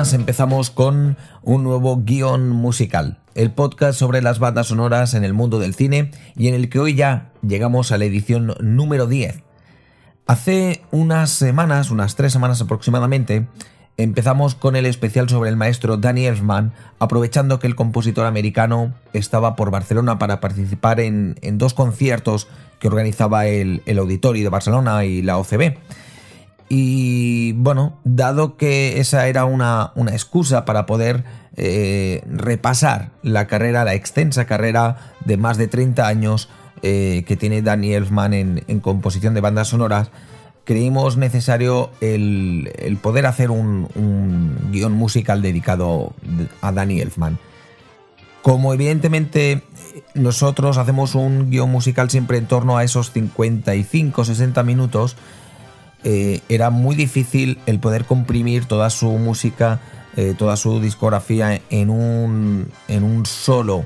Empezamos 0.00 0.70
con 0.70 1.18
un 1.42 1.62
nuevo 1.62 2.02
guion 2.02 2.48
musical, 2.48 3.18
el 3.34 3.52
podcast 3.52 3.98
sobre 3.98 4.22
las 4.22 4.38
bandas 4.38 4.68
sonoras 4.68 5.12
en 5.12 5.24
el 5.24 5.34
mundo 5.34 5.58
del 5.58 5.74
cine 5.74 6.10
y 6.34 6.48
en 6.48 6.54
el 6.54 6.70
que 6.70 6.78
hoy 6.78 6.94
ya 6.94 7.32
llegamos 7.46 7.92
a 7.92 7.98
la 7.98 8.06
edición 8.06 8.54
número 8.60 9.06
10. 9.06 9.42
Hace 10.26 10.80
unas 10.90 11.28
semanas, 11.28 11.90
unas 11.90 12.16
tres 12.16 12.32
semanas 12.32 12.62
aproximadamente, 12.62 13.46
empezamos 13.98 14.54
con 14.54 14.74
el 14.74 14.86
especial 14.86 15.28
sobre 15.28 15.50
el 15.50 15.56
maestro 15.56 15.98
Danny 15.98 16.24
Elfman, 16.24 16.72
aprovechando 16.98 17.58
que 17.58 17.66
el 17.66 17.76
compositor 17.76 18.24
americano 18.24 18.94
estaba 19.12 19.54
por 19.54 19.70
Barcelona 19.70 20.18
para 20.18 20.40
participar 20.40 20.98
en, 21.00 21.36
dos 21.58 21.74
conciertos 21.74 22.48
que 22.78 22.88
organizaba 22.88 23.46
el, 23.46 23.82
el 23.84 23.98
Auditorio 23.98 24.44
de 24.44 24.48
Barcelona 24.48 25.04
y 25.04 25.20
la 25.20 25.36
OCB. 25.36 25.76
Y 26.72 27.50
bueno, 27.54 27.98
dado 28.04 28.56
que 28.56 29.00
esa 29.00 29.26
era 29.26 29.44
una, 29.44 29.92
excusa 30.12 30.64
para 30.64 30.86
poder 30.86 31.24
eh, 31.56 32.22
repasar 32.30 33.10
la 33.24 33.48
carrera, 33.48 33.84
la 33.84 33.94
extensa 33.94 34.44
carrera 34.46 35.12
de 35.24 35.36
más 35.36 35.58
de 35.58 35.66
30 35.66 36.06
años 36.06 36.48
eh, 36.82 37.24
que 37.26 37.36
tiene 37.36 37.60
Danny 37.62 37.92
Elfman 37.92 38.34
en, 38.34 38.80
composición 38.80 39.34
de 39.34 39.40
bandas 39.40 39.66
sonoras, 39.66 40.12
creímos 40.62 41.16
necesario 41.16 41.90
el, 42.00 42.70
poder 43.02 43.26
hacer 43.26 43.50
un, 43.50 44.56
guion 44.70 44.92
musical 44.92 45.42
dedicado 45.42 46.12
a 46.60 46.70
Danny 46.70 47.00
Elfman. 47.00 47.40
Como 48.42 48.72
evidentemente 48.72 49.64
nosotros 50.14 50.78
hacemos 50.78 51.16
un 51.16 51.50
guion 51.50 51.68
musical 51.68 52.10
siempre 52.10 52.38
en 52.38 52.46
torno 52.46 52.78
a 52.78 52.84
esos 52.84 53.12
55-60 53.12 54.64
minutos, 54.64 55.16
eh, 56.02 56.40
era 56.48 56.70
muy 56.70 56.96
difícil 56.96 57.58
el 57.66 57.78
poder 57.78 58.04
comprimir 58.04 58.64
toda 58.64 58.88
su 58.90 59.10
música, 59.12 59.80
eh, 60.16 60.34
toda 60.36 60.56
su 60.56 60.80
discografía 60.80 61.60
en 61.68 61.90
un, 61.90 62.70
en 62.88 63.04
un 63.04 63.26
solo 63.26 63.84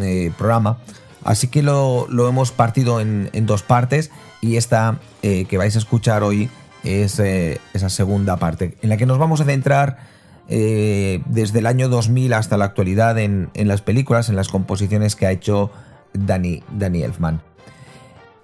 eh, 0.00 0.32
programa. 0.38 0.78
Así 1.22 1.48
que 1.48 1.62
lo, 1.62 2.06
hemos 2.08 2.50
partido 2.50 3.00
en, 3.00 3.30
dos 3.44 3.62
partes 3.62 4.10
y 4.40 4.56
esta 4.56 4.98
que 5.20 5.58
vais 5.58 5.76
a 5.76 5.78
escuchar 5.78 6.22
hoy 6.22 6.48
es 6.82 7.18
esa 7.18 7.90
segunda 7.90 8.38
parte, 8.38 8.78
en 8.80 8.88
la 8.88 8.96
que 8.96 9.04
nos 9.04 9.18
vamos 9.18 9.42
a 9.42 9.44
centrar 9.44 9.98
desde 10.48 11.58
el 11.58 11.66
año 11.66 11.90
2000 11.90 12.32
hasta 12.32 12.56
la 12.56 12.64
actualidad 12.64 13.18
en, 13.18 13.50
las 13.54 13.82
películas, 13.82 14.30
en 14.30 14.36
las 14.36 14.48
composiciones 14.48 15.14
que 15.14 15.26
ha 15.26 15.30
hecho 15.30 15.70
Danny, 16.14 16.62
Danny 16.72 17.02
Elfman. 17.02 17.42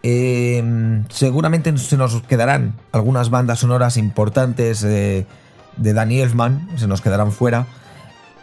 Em, 0.08 1.04
seguramente 1.08 1.76
se 1.78 1.96
nos 1.96 2.22
quedarán 2.22 2.74
algunas 2.92 3.28
bandas 3.28 3.58
sonoras 3.58 3.96
importantes 3.96 4.80
de 4.80 5.26
Danny 5.76 6.20
Elfman, 6.20 6.68
se 6.76 6.86
nos 6.86 7.00
quedarán 7.00 7.32
fuera. 7.32 7.66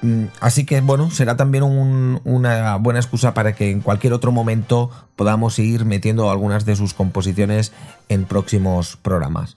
Mm, 0.02 0.26
así 0.42 0.66
que 0.66 0.82
bueno, 0.82 1.10
será 1.10 1.38
también 1.38 1.64
una 1.64 2.76
buena 2.76 3.00
excusa 3.00 3.34
para 3.34 3.56
que 3.56 3.72
en 3.72 3.80
cualquier 3.80 4.12
otro 4.12 4.34
momento 4.34 4.90
podamos 5.16 5.58
ir 5.58 5.86
metiendo 5.86 6.30
algunas 6.30 6.66
de 6.66 6.76
sus 6.76 6.94
composiciones 6.94 7.72
en 8.10 8.26
próximos 8.26 8.98
programas. 8.98 9.56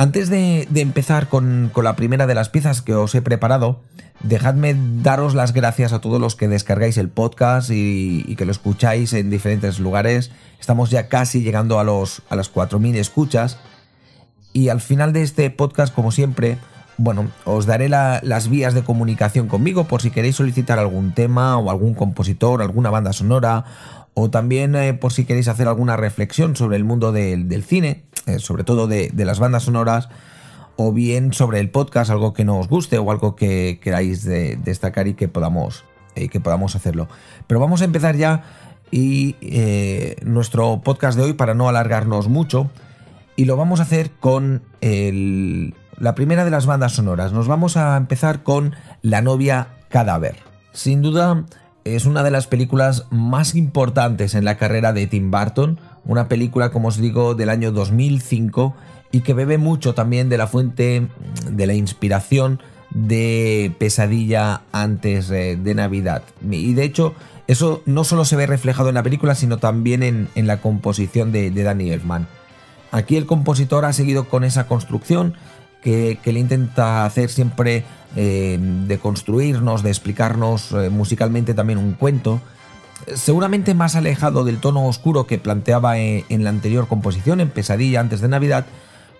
Antes 0.00 0.30
de, 0.30 0.68
empezar 0.76 1.28
con, 1.28 1.72
la 1.74 1.96
primera 1.96 2.28
de 2.28 2.36
las 2.36 2.48
piezas 2.48 2.82
que 2.82 2.94
os 2.94 3.12
he 3.16 3.20
preparado, 3.20 3.80
dejadme 4.20 4.76
daros 5.02 5.34
las 5.34 5.52
gracias 5.52 5.92
a 5.92 6.00
todos 6.00 6.20
los 6.20 6.36
que 6.36 6.46
descargáis 6.46 6.98
el 6.98 7.08
podcast 7.08 7.68
y, 7.72 8.36
que 8.36 8.44
lo 8.44 8.52
escucháis 8.52 9.12
en 9.12 9.28
diferentes 9.28 9.80
lugares. 9.80 10.30
Estamos 10.60 10.90
ya 10.90 11.08
casi 11.08 11.42
llegando 11.42 11.80
a, 11.80 11.84
los, 11.84 12.22
a 12.30 12.36
las 12.36 12.54
4.000 12.54 12.94
escuchas. 12.94 13.58
Y 14.52 14.68
al 14.68 14.80
final 14.80 15.12
de 15.12 15.22
este 15.22 15.50
podcast, 15.50 15.92
como 15.92 16.12
siempre, 16.12 16.58
bueno, 16.96 17.32
os 17.44 17.66
daré 17.66 17.88
las 17.88 18.48
vías 18.48 18.74
de 18.74 18.84
comunicación 18.84 19.48
conmigo 19.48 19.88
por 19.88 20.00
si 20.00 20.12
queréis 20.12 20.36
solicitar 20.36 20.78
algún 20.78 21.12
tema 21.12 21.58
o 21.58 21.72
algún 21.72 21.94
compositor, 21.94 22.62
alguna 22.62 22.90
banda 22.90 23.12
sonora, 23.12 23.64
o 24.14 24.30
también 24.30 24.76
eh, 24.76 24.94
por 24.94 25.12
si 25.12 25.24
queréis 25.24 25.48
hacer 25.48 25.66
alguna 25.66 25.96
reflexión 25.96 26.54
sobre 26.54 26.76
el 26.76 26.84
mundo 26.84 27.10
del 27.10 27.64
cine 27.64 28.04
eh, 28.28 28.38
sobre 28.38 28.64
todo 28.64 28.86
de, 28.86 29.10
las 29.14 29.38
bandas 29.38 29.64
sonoras, 29.64 30.08
o 30.76 30.92
bien 30.92 31.32
sobre 31.32 31.60
el 31.60 31.70
podcast, 31.70 32.10
algo 32.10 32.32
que 32.32 32.44
no 32.44 32.58
os 32.58 32.68
guste 32.68 32.98
o 32.98 33.10
algo 33.10 33.34
que 33.34 33.80
queráis 33.82 34.24
destacar 34.24 35.08
y 35.08 35.14
que 35.14 35.26
podamos, 35.26 35.84
eh, 36.14 36.28
que 36.28 36.38
podamos 36.38 36.76
hacerlo. 36.76 37.08
Pero 37.46 37.58
vamos 37.58 37.82
a 37.82 37.84
empezar 37.84 38.16
ya 38.16 38.44
y 38.90 39.36
eh, 39.40 40.16
nuestro 40.24 40.80
podcast 40.82 41.18
de 41.18 41.24
hoy 41.24 41.32
para 41.32 41.54
no 41.54 41.68
alargarnos 41.68 42.28
mucho 42.28 42.70
y 43.34 43.44
lo 43.44 43.56
vamos 43.56 43.80
a 43.80 43.84
hacer 43.84 44.12
con 44.12 44.62
la 44.80 46.14
primera 46.14 46.44
de 46.44 46.50
las 46.50 46.66
bandas 46.66 46.92
sonoras. 46.92 47.32
Nos 47.32 47.48
vamos 47.48 47.76
a 47.76 47.96
empezar 47.96 48.42
con 48.42 48.76
La 49.02 49.20
novia 49.20 49.68
cadáver. 49.88 50.36
Sin 50.72 51.02
duda 51.02 51.44
es 51.84 52.04
una 52.06 52.22
de 52.22 52.30
las 52.30 52.46
películas 52.46 53.06
más 53.10 53.54
importantes 53.54 54.34
en 54.34 54.44
la 54.44 54.56
carrera 54.56 54.92
de 54.92 55.06
Tim 55.06 55.30
Burton, 55.30 55.80
una 56.08 56.26
película, 56.26 56.70
como 56.70 56.88
os 56.88 56.96
digo, 56.96 57.36
del 57.36 57.50
año 57.50 57.70
2005 57.70 58.74
y 59.12 59.20
que 59.20 59.34
bebe 59.34 59.58
mucho 59.58 59.94
también 59.94 60.28
de 60.28 60.38
la 60.38 60.48
fuente 60.48 61.06
de 61.48 61.66
la 61.66 61.74
inspiración 61.74 62.60
de 62.90 63.72
Pesadilla 63.78 64.62
antes 64.72 65.30
eh, 65.30 65.58
de 65.62 65.74
Navidad. 65.74 66.22
Y 66.50 66.72
de 66.74 66.84
hecho, 66.84 67.14
eso 67.46 67.82
no 67.86 68.04
solo 68.04 68.24
se 68.24 68.36
ve 68.36 68.46
reflejado 68.46 68.88
en 68.88 68.94
la 68.94 69.02
película, 69.02 69.34
sino 69.34 69.58
también 69.58 70.02
en, 70.02 70.46
la 70.46 70.60
composición 70.60 71.30
de, 71.30 71.50
Danny 71.50 71.90
Elfman. 71.90 72.26
Aquí 72.90 73.16
el 73.16 73.26
compositor 73.26 73.84
ha 73.84 73.92
seguido 73.92 74.28
con 74.28 74.44
esa 74.44 74.66
construcción 74.66 75.34
que, 75.82 76.18
le 76.24 76.40
intenta 76.40 77.04
hacer 77.04 77.28
siempre 77.28 77.84
eh, 78.16 78.58
de 78.60 78.98
construirnos, 78.98 79.82
de 79.82 79.90
explicarnos 79.90 80.72
eh, 80.72 80.88
musicalmente 80.88 81.52
también 81.52 81.78
un 81.78 81.92
cuento 81.92 82.40
seguramente 83.14 83.74
más 83.74 83.96
alejado 83.96 84.44
del 84.44 84.58
tono 84.58 84.86
oscuro 84.86 85.26
que 85.26 85.38
planteaba 85.38 85.98
en, 85.98 86.44
la 86.44 86.50
anterior 86.50 86.88
composición, 86.88 87.40
en 87.40 87.50
Pesadilla 87.50 88.00
antes 88.00 88.20
de 88.20 88.28
Navidad, 88.28 88.66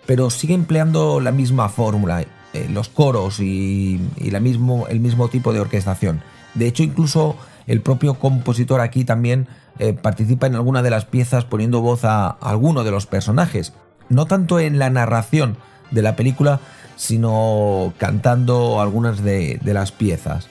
pero 0.07 0.31
sigue 0.31 0.55
empleando 0.55 1.21
la 1.21 1.33
misma 1.33 1.69
fórmula, 1.69 2.23
eh, 2.23 2.69
los 2.71 2.89
coros 2.89 3.41
y, 3.41 4.01
mismo, 4.41 4.87
el 4.89 5.01
mismo 5.01 5.29
tipo 5.29 5.53
de 5.53 5.61
orquestación. 5.61 6.23
De 6.55 6.67
hecho, 6.67 6.83
incluso 6.83 7.37
el 7.67 7.83
propio 7.83 8.15
compositor 8.15 8.81
aquí 8.81 9.05
también 9.05 9.49
eh, 9.79 9.93
participa 9.93 10.47
en 10.47 10.55
alguna 10.55 10.83
de 10.83 10.91
las 10.91 11.05
piezas 11.05 11.45
poniendo 11.45 11.81
voz 11.81 12.05
a, 12.05 12.29
alguno 12.29 12.85
de 12.85 12.91
los 12.91 13.07
personajes. 13.07 13.75
No 14.09 14.27
tanto 14.27 14.59
en 14.59 14.79
la 14.79 14.91
narración 14.91 15.59
de 15.91 16.03
la 16.03 16.17
película, 16.17 16.61
sino 16.97 17.93
cantando 17.99 18.81
algunas 18.81 19.23
de 19.23 19.61
las 19.63 19.93
piezas. 19.93 20.49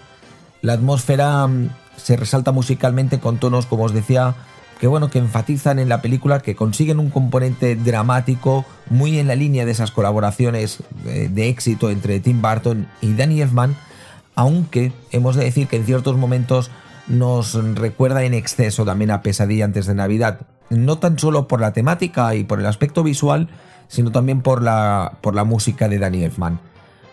La 0.62 0.74
atmósfera 0.74 1.48
mm, 1.48 1.70
se 1.98 2.16
resalta 2.16 2.52
musicalmente 2.52 3.20
con 3.20 3.38
tonos, 3.38 3.66
como 3.66 3.84
os 3.84 3.94
decía, 3.94 4.36
que 4.80 4.88
bueno, 4.88 5.10
que 5.10 5.20
enfatizan 5.20 5.80
en 5.80 5.90
la 5.90 6.02
película, 6.02 6.40
que 6.40 6.56
consiguen 6.56 7.00
un 7.00 7.10
componente 7.10 7.76
dramático 7.76 8.66
muy 8.90 9.20
en 9.20 9.28
la 9.28 9.36
línea 9.36 9.66
de 9.66 9.72
esas 9.72 9.92
colaboraciones 9.92 10.80
eh, 11.06 11.30
de, 11.32 11.50
éxito 11.50 11.90
entre 11.90 12.20
Tim 12.20 12.42
Burton 12.42 12.88
y 13.02 13.14
Danny 13.14 13.42
Elfman, 13.42 13.76
aunque 14.36 14.94
hemos 15.12 15.36
de 15.36 15.46
decir 15.46 15.68
que 15.68 15.78
en 15.78 15.86
ciertos 15.86 16.16
momentos 16.18 16.70
nos 17.08 17.54
recuerda 17.76 18.24
en 18.24 18.34
exceso 18.34 18.86
también 18.86 19.12
a 19.12 19.22
Pesadilla 19.22 19.66
antes 19.66 19.88
de 19.88 19.96
Navidad, 19.96 20.42
no 20.70 21.00
tan 21.00 21.18
solo 21.18 21.48
por 21.48 21.62
la 21.62 21.74
temática 21.74 22.36
y 22.36 22.44
por 22.44 22.60
el 22.60 22.66
aspecto 22.66 23.04
visual, 23.04 23.50
sino 23.88 24.12
también 24.12 24.42
por 24.42 24.62
la, 24.62 25.18
por 25.22 25.34
la 25.34 25.44
música 25.44 25.88
de 25.88 25.98
Danny 25.98 26.24
Elfman 26.24 26.60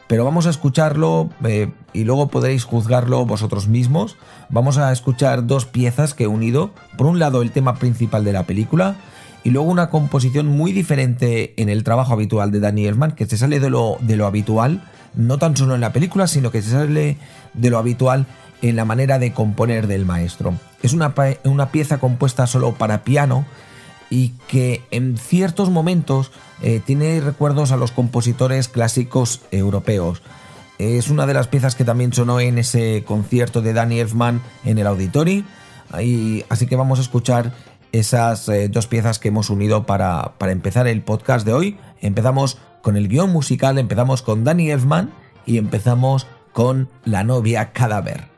pero 0.07 0.25
vamos 0.25 0.47
a 0.47 0.51
escucharlo 0.51 1.31
eh, 1.45 1.71
y 1.93 2.05
luego 2.05 2.29
podréis 2.29 2.65
juzgarlo 2.65 3.25
vosotros 3.25 3.69
mismos. 3.69 4.17
Vamos 4.51 4.79
a 4.79 4.93
escuchar 4.93 5.47
dos 5.47 5.65
piezas 5.65 6.15
que 6.15 6.25
he 6.25 6.29
unido. 6.29 6.71
Por 6.99 7.07
un 7.07 7.19
lado 7.19 7.43
el 7.43 7.51
tema 7.51 7.77
principal 7.77 8.25
de 8.25 8.33
la 8.33 8.45
película 8.45 8.97
y 9.45 9.51
luego 9.51 9.71
una 9.71 9.91
composición 9.91 10.47
muy 10.47 10.73
diferente 10.73 11.55
en 11.61 11.69
el 11.69 11.85
trabajo 11.85 12.13
habitual 12.13 12.51
de 12.51 12.61
Danny 12.61 12.87
Elfman, 12.87 13.13
que 13.13 13.27
se 13.27 13.37
sale 13.37 13.61
de 13.61 13.71
lo, 13.71 13.99
de 14.01 14.17
lo 14.17 14.27
habitual, 14.27 14.83
no 15.15 15.39
tan 15.39 15.57
solo 15.57 15.75
en 15.75 15.83
la 15.83 15.93
película, 15.93 16.27
sino 16.27 16.51
que 16.51 16.63
se 16.63 16.71
sale 16.71 17.19
de 17.53 17.71
lo 17.71 17.79
habitual 17.79 18.27
en 18.63 18.77
la 18.77 18.87
manera 18.87 19.19
de 19.19 19.33
componer 19.33 19.87
del 19.87 20.07
maestro. 20.07 20.55
Es 20.83 20.95
una, 20.95 21.15
una 21.45 21.71
pieza 21.71 21.99
compuesta 21.99 22.47
solo 22.47 22.73
para 22.73 23.05
piano 23.05 23.45
y 24.09 24.31
que 24.49 24.83
en 24.91 25.19
ciertos 25.19 25.71
momentos 25.71 26.31
eh, 26.67 26.81
tiene 26.83 27.21
recuerdos 27.21 27.73
a 27.73 27.77
los 27.77 27.93
compositores 27.93 28.69
clásicos 28.69 29.43
europeos. 29.51 30.23
Es 30.79 31.11
una 31.11 31.27
de 31.27 31.35
las 31.35 31.47
piezas 31.47 31.75
que 31.75 31.85
también 31.85 32.15
sonó 32.15 32.41
en 32.41 32.57
ese 32.57 33.05
concierto 33.07 33.61
de 33.61 33.75
Danny 33.75 34.01
Elfman 34.01 34.41
en 34.65 34.79
el 34.79 34.87
Auditori. 34.87 35.45
así 36.49 36.67
que 36.67 36.77
vamos 36.77 36.99
a 36.99 37.03
escuchar 37.03 37.53
esas 37.93 38.49
eh, 38.49 38.71
dos 38.71 38.87
piezas 38.87 39.19
que 39.19 39.29
hemos 39.29 39.51
unido 39.51 39.85
para, 39.85 40.37
para 40.39 40.53
empezar 40.53 40.87
el 40.87 41.03
podcast 41.03 41.45
de 41.45 41.53
hoy. 41.53 41.77
Empezamos 42.01 42.57
con 42.81 42.97
el 42.97 43.09
guion 43.09 43.31
musical, 43.31 43.77
empezamos 43.77 44.23
con 44.23 44.43
Danny 44.43 44.71
Elfman 44.71 45.13
y 45.45 45.59
empezamos 45.59 46.27
con 46.55 46.89
La 47.05 47.25
novia 47.25 47.73
cadáver. 47.73 48.34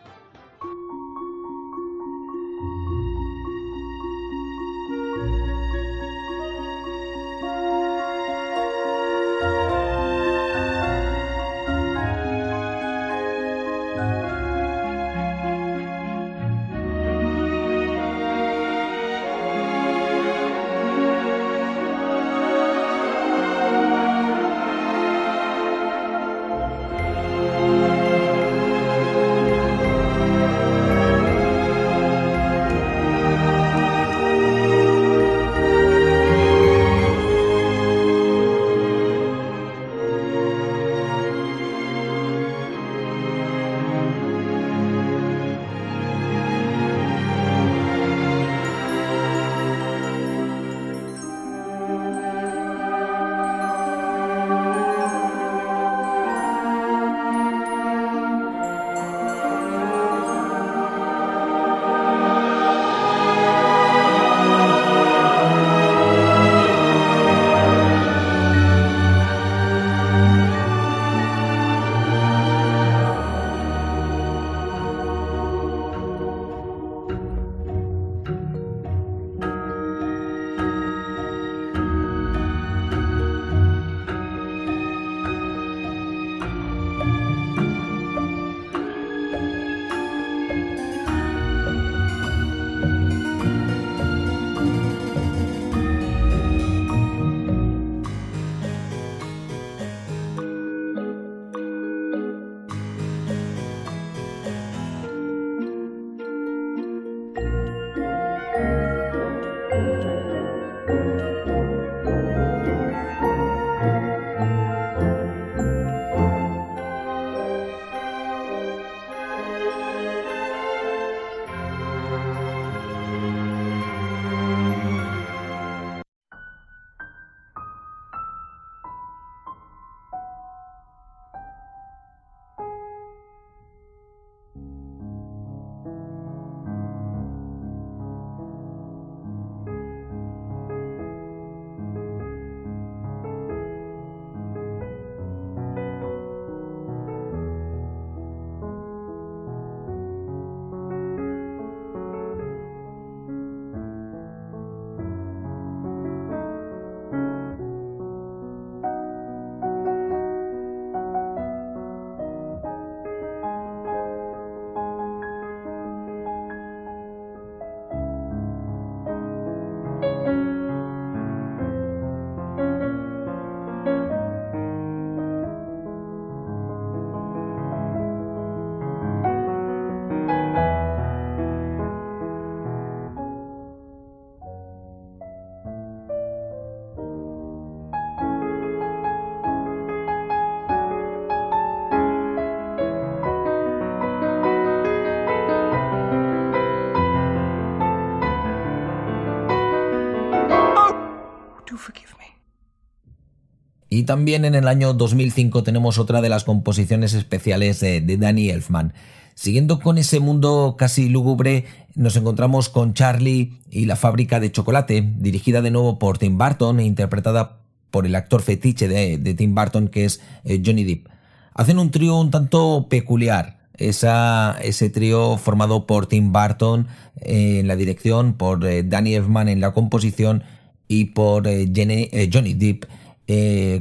También 204.07 204.45
en 204.45 204.55
el 204.55 204.69
año 204.69 204.95
2005 204.95 205.63
tenemos 205.63 205.99
otra 205.99 206.21
de 206.21 206.29
las 206.29 206.45
composiciones 206.45 207.13
especiales 207.13 207.81
de, 207.81 208.17
Danny 208.17 208.49
Elfman. 208.49 208.95
Siguiendo 209.35 209.81
con 209.81 209.99
ese 209.99 210.19
mundo 210.19 210.77
casi 210.79 211.11
lúgubre, 211.11 211.67
nos 211.95 212.17
encontramos 212.17 212.71
con 212.71 212.95
Charlie 212.95 213.59
y 213.71 213.85
la 213.85 213.97
fábrica 213.97 214.41
de 214.41 214.51
chocolate, 214.51 215.03
dirigida 215.19 215.61
de 215.61 215.71
nuevo 215.71 215.99
por 215.99 216.17
Tim 216.17 216.39
Burton 216.39 216.81
e 216.81 216.87
interpretada 216.87 217.59
por 217.91 218.07
el 218.07 218.15
actor 218.15 218.41
fetiche 218.41 218.89
de, 218.89 219.35
Tim 219.35 219.55
Burton 219.55 219.89
que 219.89 220.07
es 220.07 220.21
eh, 220.45 220.63
Johnny 220.65 220.85
Depp. 220.85 221.09
Hacen 221.53 221.79
un 221.79 221.91
trío 221.91 222.19
un 222.19 222.31
tanto 222.31 222.87
peculiar, 222.89 223.59
esa, 223.77 224.57
ese 224.63 224.89
trío 224.89 225.37
formado 225.37 225.87
por 225.87 226.07
Tim 226.07 226.33
Burton 226.33 226.87
eh, 227.21 227.59
en 227.61 227.69
la 227.69 227.77
dirección, 227.77 228.33
por 228.33 228.65
eh, 228.65 228.83
Danny 228.85 229.15
Elfman 229.15 229.49
en 229.49 229.61
la 229.61 229.73
composición 229.73 230.45
y 230.89 231.07
por 231.07 231.45
Johnny 231.45 232.55
Depp 232.55 232.85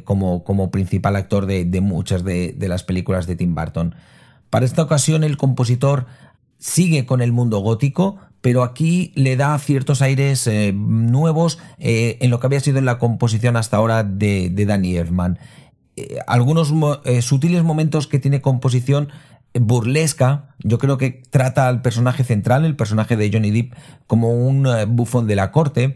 como, 0.03 0.43
como, 0.43 0.71
principal 0.71 1.15
actor 1.15 1.45
de, 1.45 1.81
muchas 1.81 2.23
de, 2.23 2.55
las 2.59 2.83
películas 2.83 3.27
de 3.27 3.35
Tim 3.35 3.53
Burton. 3.55 3.95
Para 4.49 4.65
esta 4.65 4.81
ocasión 4.81 5.23
el 5.23 5.37
compositor 5.37 6.05
sigue 6.57 7.05
con 7.05 7.21
el 7.21 7.31
mundo 7.31 7.59
gótico, 7.59 8.17
pero 8.41 8.63
aquí 8.63 9.11
le 9.15 9.35
da 9.37 9.57
ciertos 9.59 10.01
aires 10.01 10.45
eh, 10.47 10.71
nuevos 10.73 11.59
eh, 11.77 12.17
en 12.21 12.29
lo 12.29 12.39
que 12.39 12.47
había 12.47 12.59
sido 12.59 12.77
en 12.77 12.85
la 12.85 12.99
composición 12.99 13.57
hasta 13.57 13.77
ahora 13.77 14.03
de, 14.03 14.51
Danny 14.67 14.97
Elfman. 14.97 15.39
Eh, 15.95 16.19
algunos 16.27 16.73
sutiles 17.21 17.63
momentos 17.63 18.07
que 18.07 18.19
tiene 18.19 18.41
composición 18.41 19.09
burlesca, 19.53 20.55
yo 20.59 20.77
creo 20.77 20.97
que 20.97 21.23
trata 21.29 21.67
al 21.67 21.81
personaje 21.81 22.23
central, 22.23 22.65
el 22.65 22.75
personaje 22.75 23.15
de 23.15 23.31
Johnny 23.31 23.51
Depp, 23.51 23.73
como 24.05 24.31
un 24.31 24.67
bufón 24.89 25.27
de 25.27 25.35
la 25.35 25.51
corte. 25.51 25.95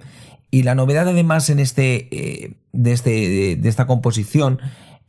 Y 0.52 0.64
la 0.64 0.76
novedad 0.76 1.08
además 1.08 1.50
en 1.50 1.60
este, 1.60 2.58
de, 2.72 2.92
este, 2.92 3.56
de, 3.58 3.70
esta 3.70 3.88
composición 3.88 4.60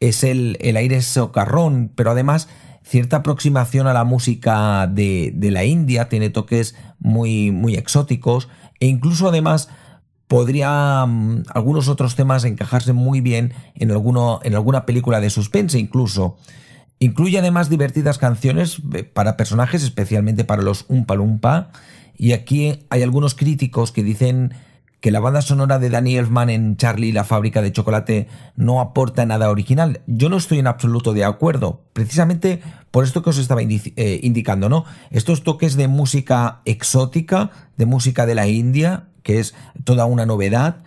es 0.01 0.25
el, 0.25 0.59
el 0.61 0.77
aire 0.77 1.01
socarrón, 1.03 1.91
pero 1.95 2.11
además 2.11 2.49
cierta 2.83 3.19
aproximación 3.19 3.87
a 3.87 3.93
la 3.93 4.05
música 4.05 4.87
de, 4.87 5.33
la 5.41 5.65
India, 5.65 6.09
tiene 6.09 6.31
toques 6.31 6.75
muy, 6.99 7.51
muy 7.51 7.75
exóticos 7.75 8.49
e 8.81 8.87
incluso 8.87 9.29
además 9.29 9.69
podría 10.27 11.05
mm, 11.07 11.45
algunos 11.55 11.89
otros 11.89 12.17
temas 12.17 12.45
encajarse 12.45 12.93
muy 12.93 13.21
bien 13.21 13.53
en, 13.75 13.91
alguno, 13.91 14.41
en 14.43 14.55
alguna 14.55 14.87
película 14.87 15.21
de 15.21 15.31
suspense 15.31 15.79
incluso. 15.79 16.37
Incluye 16.99 17.39
además 17.39 17.71
divertidas 17.71 18.19
canciones 18.19 18.81
eh, 18.93 19.05
para 19.05 19.37
personajes, 19.37 19.83
especialmente 19.83 20.45
para 20.45 20.63
los 20.63 20.85
Umpa 20.89 21.15
Lumpa, 21.15 21.71
y 22.17 22.33
aquí 22.33 22.87
hay 22.91 23.03
algunos 23.03 23.35
críticos 23.35 23.93
que 23.93 24.03
dicen 24.03 24.53
que 25.00 25.11
la 25.11 25.21
banda 25.21 25.42
sonora 25.42 25.78
de 25.78 25.90
Danny 25.90 26.16
Elfman 26.16 26.50
en 26.50 26.76
Charlie 26.76 27.12
la 27.12 27.25
fábrica 27.25 27.62
de 27.62 27.73
chocolate 27.73 28.28
no 28.54 28.80
aporta 28.80 29.25
nada 29.25 29.50
original. 29.50 30.02
Yo 30.07 30.28
no 30.28 30.37
estoy 30.37 30.59
en 30.59 30.66
absoluto 30.66 31.12
de 31.12 31.25
acuerdo, 31.25 31.83
precisamente 31.92 32.61
por 32.90 33.04
esto 33.04 33.23
que 33.23 33.30
os 33.30 33.38
estaba 33.38 33.62
eh, 33.62 34.21
indicando, 34.23 34.69
¿no? 34.69 34.85
Estos 35.11 35.42
toques 35.42 35.76
de 35.76 35.88
música 35.88 36.61
exótica, 36.66 37.50
de 37.76 37.87
música 37.87 38.26
de 38.26 38.35
la 38.35 38.47
India, 38.47 39.09
que 39.23 39.40
es 39.40 39.54
toda 39.85 40.04
una 40.04 40.26
novedad. 40.26 40.83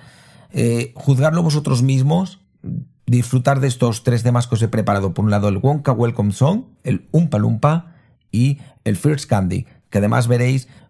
Eh, 0.51 0.91
juzgarlo 0.95 1.41
vosotros 1.41 1.81
mismos, 1.81 2.39
disfrutar 3.07 3.59
de 3.59 3.67
estos 3.67 4.03
tres 4.03 4.21
temas 4.21 4.45
que 4.45 4.55
os 4.55 4.61
he 4.61 4.67
preparado. 4.67 5.13
Por 5.13 5.25
un 5.25 5.31
lado, 5.31 5.47
el 5.47 5.57
Wonka 5.57 5.91
Welcome 5.91 6.33
Song, 6.33 6.65
el 6.83 7.07
Umpa 7.11 7.39
Lumpa 7.39 7.93
y 8.31 8.59
el 8.83 8.95
First 8.95 9.27
Candy, 9.27 9.65
que 9.89 9.97
además 9.97 10.27
veréis 10.27 10.67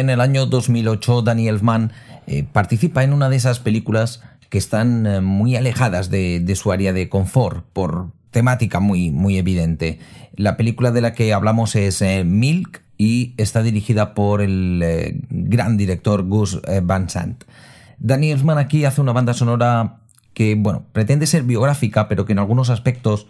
en 0.00 0.10
el 0.10 0.20
año 0.20 0.46
2008 0.46 1.22
Danny 1.22 1.48
Elfman 1.48 1.92
eh, 2.26 2.44
participa 2.50 3.04
en 3.04 3.12
una 3.12 3.28
de 3.28 3.36
esas 3.36 3.60
películas 3.60 4.22
que 4.48 4.58
están 4.58 5.06
eh, 5.06 5.20
muy 5.20 5.56
alejadas 5.56 6.10
de, 6.10 6.52
su 6.56 6.72
área 6.72 6.92
de 6.92 7.08
confort 7.08 7.64
por 7.72 8.08
temática 8.30 8.80
muy, 8.80 9.10
muy 9.10 9.38
evidente. 9.38 9.98
La 10.34 10.56
película 10.56 10.90
de 10.90 11.00
la 11.02 11.12
que 11.12 11.32
hablamos 11.32 11.76
es 11.76 12.02
eh, 12.02 12.24
Milk 12.24 12.82
y 12.98 13.34
está 13.36 13.62
dirigida 13.62 14.14
por 14.14 14.42
el 14.42 15.24
gran 15.30 15.76
director 15.76 16.22
Gus 16.24 16.60
Van 16.82 17.08
Sant. 17.08 17.44
Danny 17.98 18.30
Elfman 18.30 18.58
aquí 18.58 18.84
hace 18.84 19.00
una 19.00 19.12
banda 19.12 19.32
sonora 19.32 20.00
que, 20.34 20.54
bueno, 20.54 20.84
pretende 20.92 21.26
ser 21.26 21.44
biográfica, 21.44 22.08
pero 22.08 22.26
que 22.26 22.32
en 22.32 22.38
algunos 22.38 22.68
aspectos 22.68 23.26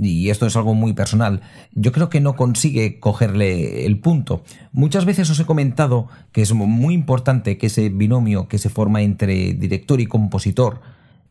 y 0.00 0.30
esto 0.30 0.46
es 0.46 0.56
algo 0.56 0.74
muy 0.74 0.94
personal, 0.94 1.42
yo 1.72 1.92
creo 1.92 2.08
que 2.08 2.20
no 2.20 2.34
consigue 2.34 2.98
cogerle 3.00 3.84
el 3.84 3.98
punto. 3.98 4.42
Muchas 4.72 5.04
veces 5.04 5.28
os 5.30 5.38
he 5.38 5.44
comentado 5.44 6.08
que 6.32 6.42
es 6.42 6.52
muy 6.54 6.94
importante 6.94 7.58
que 7.58 7.66
ese 7.66 7.90
binomio 7.90 8.48
que 8.48 8.58
se 8.58 8.70
forma 8.70 9.02
entre 9.02 9.52
director 9.52 10.00
y 10.00 10.06
compositor 10.06 10.80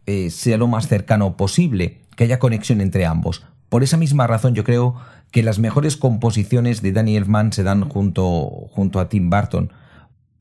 eh, 0.05 0.29
sea 0.29 0.57
lo 0.57 0.67
más 0.67 0.87
cercano 0.87 1.35
posible, 1.35 2.01
que 2.15 2.25
haya 2.25 2.39
conexión 2.39 2.81
entre 2.81 3.05
ambos. 3.05 3.43
Por 3.69 3.83
esa 3.83 3.97
misma 3.97 4.27
razón 4.27 4.53
yo 4.53 4.63
creo 4.63 4.95
que 5.31 5.43
las 5.43 5.59
mejores 5.59 5.97
composiciones 5.97 6.81
de 6.81 6.91
Danny 6.91 7.15
Elfman 7.15 7.53
se 7.53 7.63
dan 7.63 7.87
junto, 7.87 8.67
junto 8.71 8.99
a 8.99 9.09
Tim 9.09 9.29
Burton, 9.29 9.71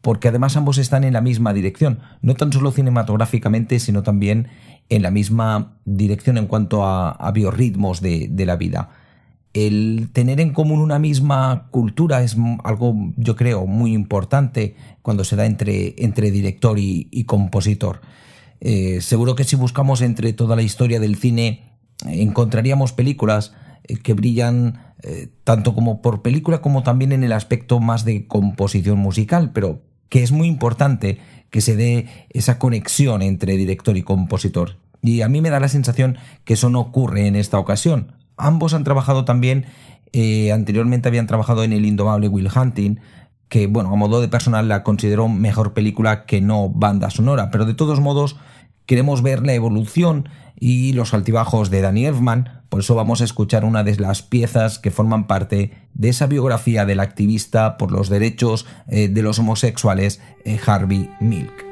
porque 0.01 0.29
además 0.29 0.57
ambos 0.57 0.79
están 0.79 1.05
en 1.05 1.13
la 1.13 1.21
misma 1.21 1.53
dirección, 1.53 2.01
no 2.23 2.35
tan 2.35 2.53
solo 2.53 2.71
cinematográficamente, 2.71 3.79
sino 3.81 4.03
también 4.03 4.49
en 4.89 5.03
la 5.03 5.11
misma 5.11 5.77
dirección 5.85 6.39
en 6.39 6.47
cuanto 6.47 6.85
a, 6.85 7.31
biorritmos 7.33 8.01
de, 8.01 8.31
la 8.47 8.57
vida. 8.57 8.91
El 9.53 10.11
tener 10.13 10.41
en 10.41 10.53
común 10.53 10.81
una 10.81 10.99
misma 10.99 11.69
cultura 11.71 12.23
es 12.23 12.37
algo, 12.65 12.95
yo 13.17 13.37
creo, 13.37 13.67
muy 13.67 13.93
importante 13.93 14.77
cuando 15.03 15.25
se 15.25 15.37
da 15.37 15.47
entre, 15.47 15.95
entre 15.99 16.31
director 16.31 16.79
y, 16.79 17.25
compositor. 17.25 18.01
Eh, 18.61 19.01
seguro 19.01 19.35
que 19.35 19.45
si 19.45 19.57
buscamos 19.57 20.01
entre 20.01 20.33
toda 20.33 20.57
la 20.57 20.63
historia 20.63 21.01
del 21.01 21.17
cine, 21.17 21.73
encontraríamos 22.07 22.93
películas 22.93 23.53
eh, 23.85 23.97
que 23.97 24.15
brillan 24.15 24.95
eh, 25.03 25.29
tanto 25.45 25.75
como 25.75 26.03
por 26.03 26.23
película 26.23 26.61
como 26.61 26.83
también 26.83 27.13
en 27.13 27.23
el 27.23 27.33
aspecto 27.33 27.79
más 27.79 28.05
de 28.05 28.27
composición 28.27 28.99
musical, 28.99 29.53
pero 29.53 29.81
que 30.09 30.23
es 30.23 30.33
muy 30.33 30.49
importante 30.49 31.19
que 31.51 31.61
se 31.61 31.77
dé 31.77 32.27
esa 32.31 32.59
conexión 32.59 33.23
entre 33.23 33.57
director 33.57 33.97
y 33.97 34.03
compositor. 34.03 34.77
Y 35.03 35.23
a 35.23 35.29
mí 35.29 35.41
me 35.41 35.51
da 35.51 35.61
la 35.61 35.69
sensación 35.69 36.19
que 36.45 36.55
eso 36.55 36.71
no 36.71 36.81
ocurre 36.81 37.27
en 37.27 37.37
esta 37.37 37.59
ocasión. 37.59 38.13
Ambos 38.37 38.75
han 38.75 38.85
trabajado 38.85 39.25
también, 39.25 39.67
eh, 40.13 40.53
anteriormente 40.53 41.09
habían 41.09 41.27
trabajado 41.27 41.65
en 41.65 41.73
El 41.73 41.87
Indomable 41.87 42.29
Will 42.29 42.51
Hunting, 42.55 43.01
que 43.49 43.67
bueno, 43.67 43.93
a 43.93 43.97
modo 43.97 44.21
de 44.21 44.29
personal 44.29 44.69
la 44.69 44.83
considero 44.83 45.29
mejor 45.29 45.73
película 45.73 46.27
que 46.27 46.41
no 46.41 46.69
banda 46.69 47.11
sonora, 47.11 47.51
pero 47.51 47.65
de 47.65 47.75
todos 47.75 48.01
modos 48.01 48.37
queremos 48.87 49.23
ver 49.23 49.45
la 49.45 49.55
evolución 49.55 50.29
y 50.59 50.93
los 50.93 51.15
altibajos 51.15 51.71
de 51.71 51.81
Danny 51.81 52.07
Elfman, 52.07 52.58
por 52.69 52.81
eso 52.81 52.95
vamos 52.95 53.21
a 53.21 53.25
escuchar 53.25 53.65
una 53.65 53.83
de 53.83 53.97
las 53.97 54.23
piezas 54.23 54.79
que 54.79 54.91
forman 54.91 55.27
parte 55.27 55.73
de 55.95 56.09
esa 56.09 56.27
biografía 56.27 56.85
del 56.85 57.01
activista 57.01 57.77
por 57.79 57.93
los 57.93 58.09
derechos 58.09 58.67
eh, 58.89 59.09
de 59.09 59.23
los 59.23 59.39
homosexuales 59.39 60.21
eh, 60.45 60.61
Harvey 60.65 61.11
Milk. 61.21 61.69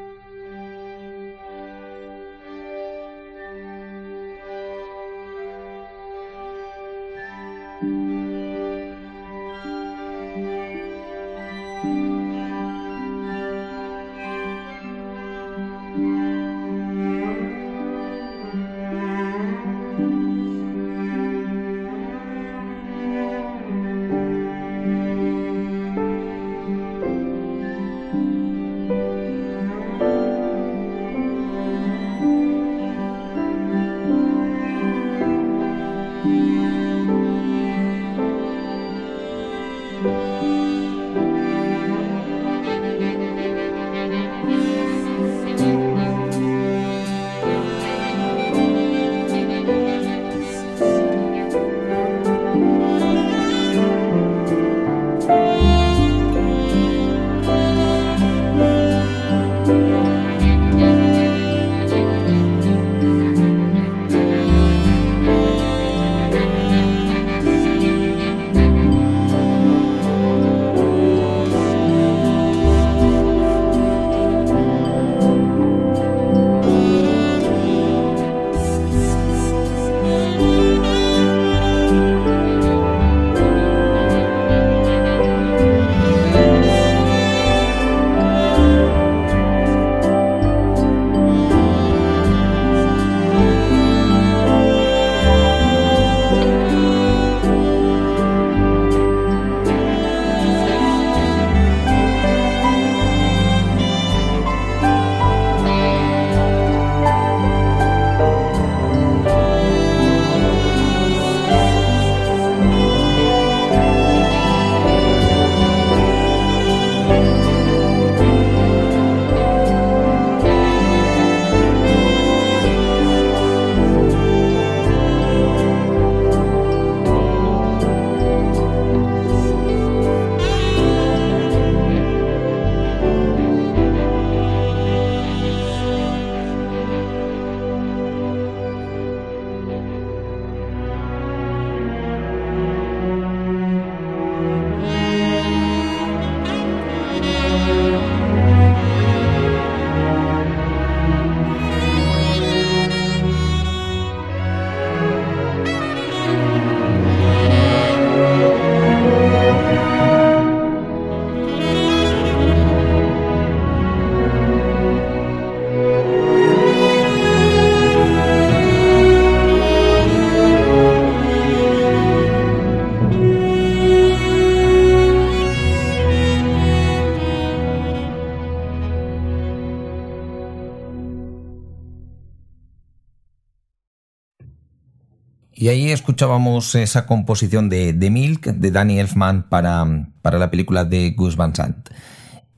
Ahí 185.76 185.90
escuchábamos 185.90 186.74
esa 186.74 187.06
composición 187.06 187.68
de, 187.68 187.92
Milk, 188.10 188.46
de 188.46 188.70
Danny 188.70 188.98
Elfman, 188.98 189.42
para, 189.48 190.08
para 190.22 190.38
la 190.38 190.50
película 190.50 190.84
de 190.84 191.10
Gus 191.10 191.36
Van 191.36 191.54
Sant. 191.54 191.90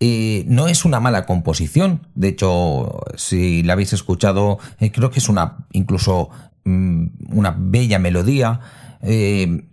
Eh, 0.01 0.45
no 0.47 0.69
es 0.69 0.85
una 0.85 1.01
mala 1.01 1.27
composición, 1.27 2.07
de 2.15 2.29
hecho, 2.29 3.01
si 3.17 3.65
la 3.65 3.73
habéis 3.73 3.93
escuchado, 3.93 4.59
eh, 4.79 4.93
creo 4.93 5.11
que 5.11 5.19
es 5.19 5.29
una 5.29 5.67
incluso 5.73 6.31
mm, 6.65 7.07
una 7.33 7.57
bella 7.59 7.99
melodía. 7.99 8.61
Eh, 9.03 9.65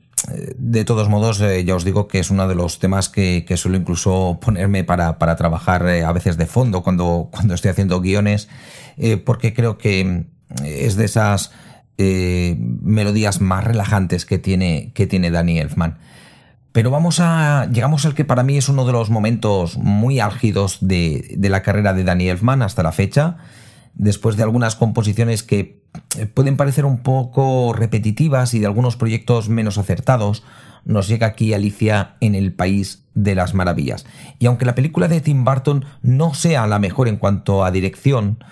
de 0.57 0.83
todos 0.85 1.07
modos, 1.07 1.37
ya 1.37 1.75
os 1.75 1.83
digo 1.83 2.07
que 2.07 2.17
es 2.17 2.31
uno 2.31 2.47
de 2.47 2.55
los 2.55 2.79
temas 2.79 3.09
que, 3.09 3.45
que 3.47 3.57
suelo 3.57 3.77
incluso 3.77 4.39
ponerme 4.41 4.83
para, 4.83 5.19
para 5.19 5.35
trabajar 5.35 5.85
a 5.85 6.11
veces 6.13 6.35
de 6.37 6.47
fondo 6.47 6.81
cuando, 6.81 7.29
cuando 7.31 7.53
estoy 7.53 7.69
haciendo 7.69 8.01
guiones, 8.01 8.49
porque 9.23 9.53
creo 9.53 9.77
que 9.77 10.25
es 10.63 10.95
de 10.95 11.05
esas 11.05 11.51
eh, 11.97 12.57
melodías 12.59 13.41
más 13.41 13.63
relajantes 13.63 14.25
que 14.25 14.37
tiene, 14.37 14.91
que 14.93 15.07
tiene 15.07 15.31
Danny 15.31 15.59
Elfman. 15.59 15.97
Pero 16.71 16.91
vamos 16.91 17.19
a. 17.21 17.69
Llegamos 17.71 18.05
al 18.05 18.15
que 18.15 18.25
para 18.25 18.43
mí 18.43 18.57
es 18.57 18.67
uno 18.67 18.85
de 18.85 18.91
los 18.91 19.09
momentos 19.09 19.77
muy 19.77 20.19
álgidos 20.19 20.79
de, 20.81 21.35
de 21.37 21.49
la 21.49 21.61
carrera 21.61 21.93
de 21.93 22.03
Danny 22.03 22.27
Elfman 22.27 22.61
hasta 22.61 22.83
la 22.83 22.91
fecha. 22.91 23.37
Después 23.93 24.35
de 24.35 24.43
algunas 24.43 24.75
composiciones 24.75 25.41
que 25.41 25.85
pueden 26.33 26.57
parecer 26.57 26.85
un 26.85 26.97
poco 26.97 27.73
repetitivas 27.73 28.53
y 28.53 28.59
de 28.59 28.65
algunos 28.65 28.97
proyectos 28.97 29.47
menos 29.47 29.77
acertados, 29.77 30.43
nos 30.83 31.07
llega 31.07 31.27
aquí 31.27 31.53
Alicia 31.53 32.15
en 32.19 32.35
el 32.35 32.53
País 32.53 33.05
de 33.13 33.35
las 33.35 33.53
Maravillas. 33.53 34.05
Y 34.39 34.45
aunque 34.45 34.65
la 34.65 34.75
película 34.75 35.07
de 35.07 35.21
Tim 35.21 35.43
Burton 35.43 35.85
no 36.01 36.33
sea 36.33 36.67
la 36.67 36.79
mejor 36.79 37.07
en 37.07 37.17
cuanto 37.17 37.65
a 37.65 37.71
dirección, 37.71 38.43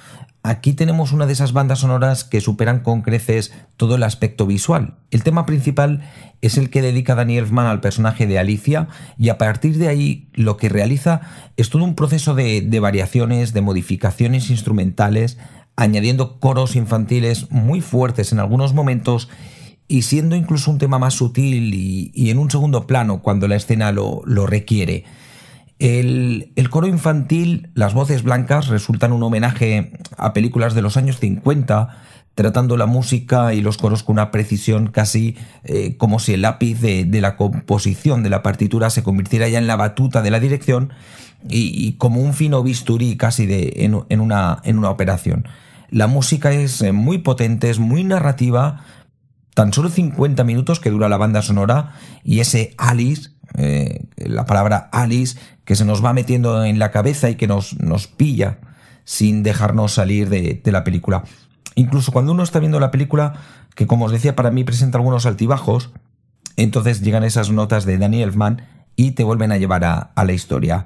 Aquí 0.45 0.73
tenemos 0.73 1.13
una 1.13 1.25
de 1.25 1.31
esas 1.31 1.53
bandas 1.53 1.79
sonoras 1.79 2.25
que 2.25 2.41
superan 2.41 2.81
con 2.81 3.01
creces 3.01 3.53
todo 3.77 3.95
el 3.95 4.03
aspecto 4.03 4.45
visual. 4.45 4.97
El 5.09 5.23
tema 5.23 5.45
principal 5.45 6.01
es 6.41 6.57
el 6.57 6.69
que 6.69 6.81
dedica 6.81 7.15
Daniel 7.15 7.45
Elfman 7.45 7.65
al 7.65 7.79
personaje 7.79 8.27
de 8.27 8.37
Alicia 8.37 8.89
y 9.17 9.29
a 9.29 9.37
partir 9.37 9.77
de 9.77 9.87
ahí 9.87 10.27
lo 10.33 10.57
que 10.57 10.67
realiza 10.67 11.21
es 11.55 11.69
todo 11.69 11.85
un 11.85 11.95
proceso 11.95 12.35
de, 12.35 12.77
variaciones, 12.81 13.53
de 13.53 13.61
modificaciones 13.61 14.49
instrumentales, 14.49 15.37
añadiendo 15.77 16.41
coros 16.41 16.75
infantiles 16.75 17.49
muy 17.49 17.79
fuertes 17.79 18.33
en 18.33 18.39
algunos 18.39 18.73
momentos 18.73 19.29
y 19.87 20.01
siendo 20.01 20.35
incluso 20.35 20.71
un 20.71 20.77
tema 20.77 20.99
más 20.99 21.13
sutil 21.13 21.73
y, 21.73 22.29
en 22.29 22.37
un 22.37 22.51
segundo 22.51 22.85
plano 22.85 23.21
cuando 23.21 23.47
la 23.47 23.55
escena 23.55 23.93
lo 23.93 24.45
requiere. 24.45 25.05
El, 25.79 26.51
coro 26.69 26.87
infantil, 26.87 27.69
las 27.73 27.93
voces 27.93 28.23
blancas, 28.23 28.67
resultan 28.67 29.11
un 29.11 29.23
homenaje 29.23 29.93
a 30.17 30.33
películas 30.33 30.73
de 30.75 30.81
los 30.81 30.97
años 30.97 31.19
50, 31.19 31.89
tratando 32.35 32.77
la 32.77 32.85
música 32.85 33.53
y 33.53 33.61
los 33.61 33.77
coros 33.77 34.03
con 34.03 34.13
una 34.13 34.31
precisión 34.31 34.87
casi 34.87 35.35
eh, 35.63 35.97
como 35.97 36.19
si 36.19 36.33
el 36.33 36.41
lápiz 36.41 36.79
de, 36.79 37.07
la 37.21 37.35
composición 37.35 38.23
de 38.23 38.29
la 38.29 38.41
partitura 38.41 38.89
se 38.89 39.03
convirtiera 39.03 39.47
ya 39.49 39.59
en 39.59 39.67
la 39.67 39.75
batuta 39.75 40.21
de 40.21 40.31
la 40.31 40.39
dirección 40.39 40.93
y, 41.47 41.93
como 41.93 42.21
un 42.21 42.33
fino 42.33 42.63
bisturí 42.63 43.17
casi 43.17 43.45
de, 43.45 43.73
en, 43.77 44.19
una, 44.21 44.59
en 44.63 44.77
una 44.77 44.89
operación. 44.89 45.47
La 45.89 46.07
música 46.07 46.51
es 46.51 46.81
eh, 46.81 46.91
muy 46.91 47.19
potente, 47.19 47.69
es 47.69 47.77
muy 47.77 48.03
narrativa, 48.03 48.83
tan 49.53 49.73
solo 49.73 49.89
50 49.89 50.43
minutos 50.43 50.79
que 50.79 50.89
dura 50.89 51.09
la 51.09 51.17
banda 51.17 51.41
sonora 51.41 51.91
y 52.23 52.39
ese 52.39 52.73
Alice, 52.77 53.31
eh, 53.55 54.05
la 54.17 54.45
palabra 54.45 54.89
Alice, 54.91 55.37
que 55.65 55.75
se 55.75 55.85
nos 55.85 56.03
va 56.03 56.13
metiendo 56.13 56.63
en 56.63 56.79
la 56.79 56.91
cabeza 56.91 57.29
y 57.29 57.35
que 57.35 57.47
nos, 57.47 57.79
nos 57.79 58.07
pilla 58.07 58.59
sin 59.05 59.43
dejarnos 59.43 59.93
salir 59.93 60.29
de, 60.29 60.61
la 60.65 60.83
película. 60.83 61.23
Incluso 61.75 62.11
cuando 62.11 62.31
uno 62.31 62.43
está 62.43 62.59
viendo 62.59 62.79
la 62.79 62.91
película, 62.91 63.33
que 63.75 63.87
como 63.87 64.05
os 64.05 64.11
decía, 64.11 64.35
para 64.35 64.51
mí 64.51 64.63
presenta 64.63 64.97
algunos 64.97 65.25
altibajos, 65.25 65.91
entonces 66.55 67.01
llegan 67.01 67.23
esas 67.23 67.49
notas 67.49 67.85
de 67.85 67.97
Danny 67.97 68.21
Elfman 68.21 68.61
y 68.95 69.11
te 69.11 69.23
vuelven 69.23 69.51
a 69.51 69.57
llevar 69.57 69.83
a, 69.83 69.97
a, 69.97 70.23
la 70.23 70.33
historia. 70.33 70.85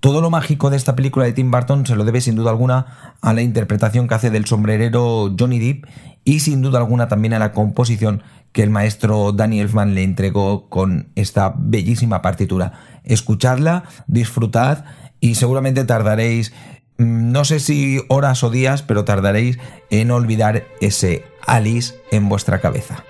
Todo 0.00 0.20
lo 0.20 0.30
mágico 0.30 0.70
de 0.70 0.76
esta 0.76 0.94
película 0.94 1.24
de 1.24 1.32
Tim 1.32 1.50
Burton 1.50 1.84
se 1.84 1.96
lo 1.96 2.04
debe 2.04 2.20
sin 2.20 2.36
duda 2.36 2.50
alguna 2.50 3.16
a 3.20 3.32
la 3.32 3.42
interpretación 3.42 4.06
que 4.06 4.14
hace 4.14 4.30
del 4.30 4.46
sombrerero 4.46 5.34
Johnny 5.36 5.58
Depp 5.58 5.86
y 6.24 6.40
sin 6.40 6.62
duda 6.62 6.78
alguna 6.78 7.08
también 7.08 7.34
a 7.34 7.40
la 7.40 7.52
composición 7.52 8.22
que 8.52 8.62
el 8.62 8.70
maestro 8.70 9.32
Danny 9.32 9.60
Elfman 9.60 9.94
le 9.94 10.04
entregó 10.04 10.68
con 10.68 11.08
esta 11.16 11.52
bellísima 11.56 12.22
partitura. 12.22 12.74
Escuchadla, 13.02 13.84
disfrutad 14.06 14.84
y 15.18 15.34
seguramente 15.34 15.84
tardaréis, 15.84 16.52
mm, 16.98 17.32
no 17.32 17.44
sé 17.44 17.58
si 17.58 18.00
horas 18.08 18.44
o 18.44 18.50
días, 18.50 18.82
pero 18.82 19.04
tardaréis 19.04 19.58
en 19.90 20.12
olvidar 20.12 20.64
ese 20.80 21.24
Alice 21.44 21.94
en 22.12 22.28
vuestra 22.28 22.60
cabeza. 22.60 23.04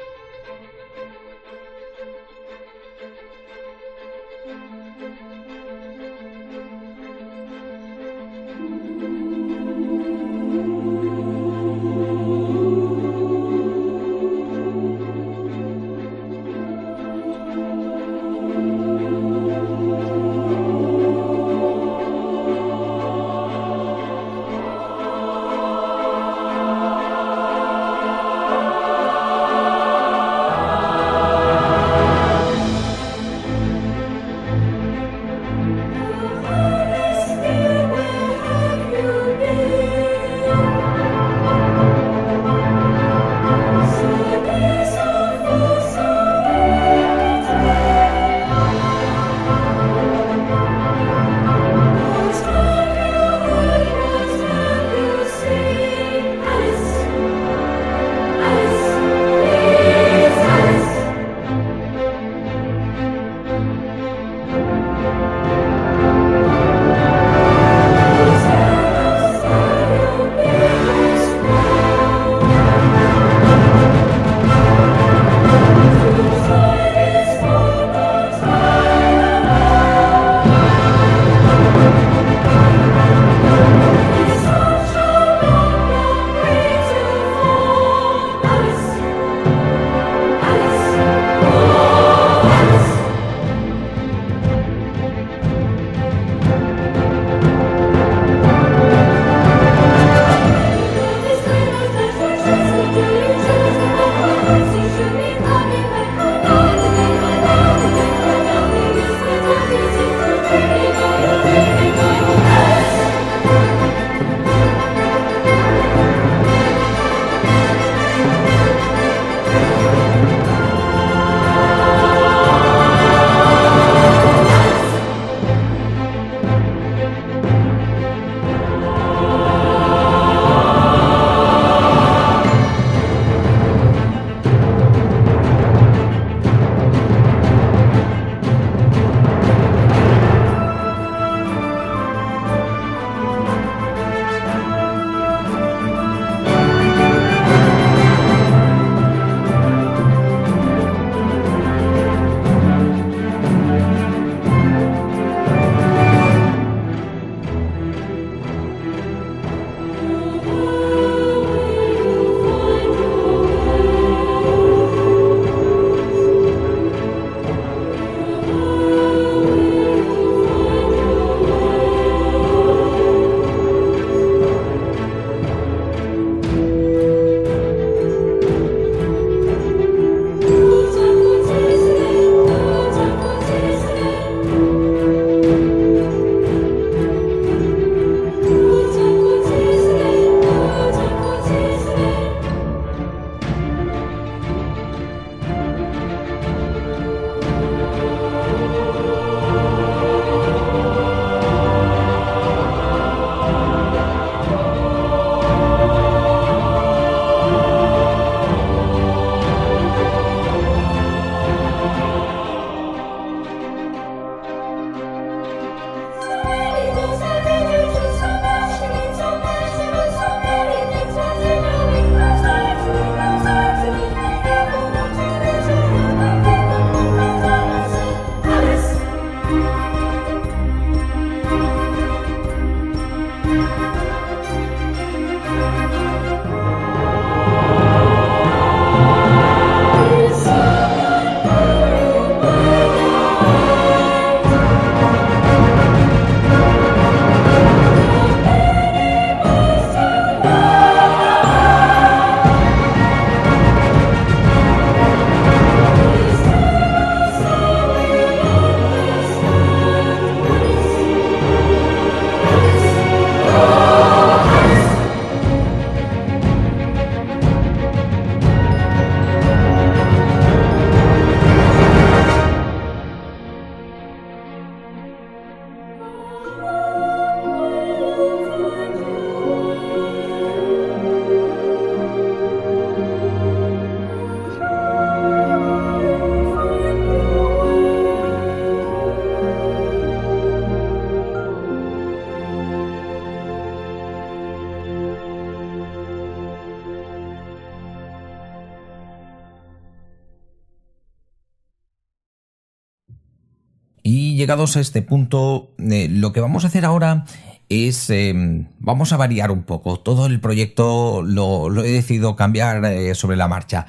Llegados 304.48 304.78
a 304.78 304.80
este 304.80 305.02
punto, 305.02 305.72
eh, 305.76 306.08
lo 306.10 306.32
que 306.32 306.40
vamos 306.40 306.64
a 306.64 306.68
hacer 306.68 306.86
ahora 306.86 307.26
es, 307.68 308.08
em, 308.08 308.68
vamos 308.78 309.12
a 309.12 309.18
variar 309.18 309.50
un 309.50 309.62
poco. 309.62 310.00
Todo 310.00 310.24
el 310.24 310.40
proyecto 310.40 311.20
lo, 311.20 311.84
he 311.84 311.92
decidido 311.92 312.34
cambiar 312.34 312.82
eh, 312.86 313.14
sobre 313.14 313.36
la 313.36 313.46
marcha. 313.46 313.84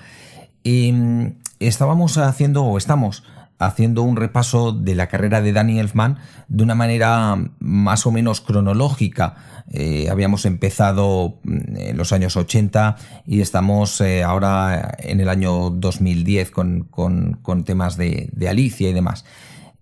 Em, 0.65 1.35
estábamos 1.61 2.17
haciendo, 2.17 2.65
o 2.65 2.77
estamos 2.77 3.23
haciendo 3.57 4.03
un 4.03 4.17
repaso 4.17 4.73
de 4.73 4.95
la 4.95 5.07
carrera 5.07 5.41
de 5.41 5.53
Danny 5.53 5.79
Elfman 5.79 6.17
de 6.49 6.63
una 6.63 6.75
manera 6.75 7.37
más 7.59 8.05
o 8.05 8.11
menos 8.11 8.41
cronológica. 8.41 9.63
Eh, 9.71 10.09
habíamos 10.09 10.43
empezado 10.43 11.39
mm, 11.43 11.77
en 11.77 11.97
los 11.97 12.11
años 12.11 12.35
80 12.35 12.97
y 13.25 13.39
estamos 13.39 14.01
eh, 14.01 14.23
ahora 14.23 14.93
en 14.99 15.21
el 15.21 15.29
año 15.29 15.69
2010 15.69 16.51
con, 16.51 17.63
temas 17.63 17.95
de, 17.95 18.29
Alicia 18.49 18.89
y 18.89 18.93
demás. 18.93 19.23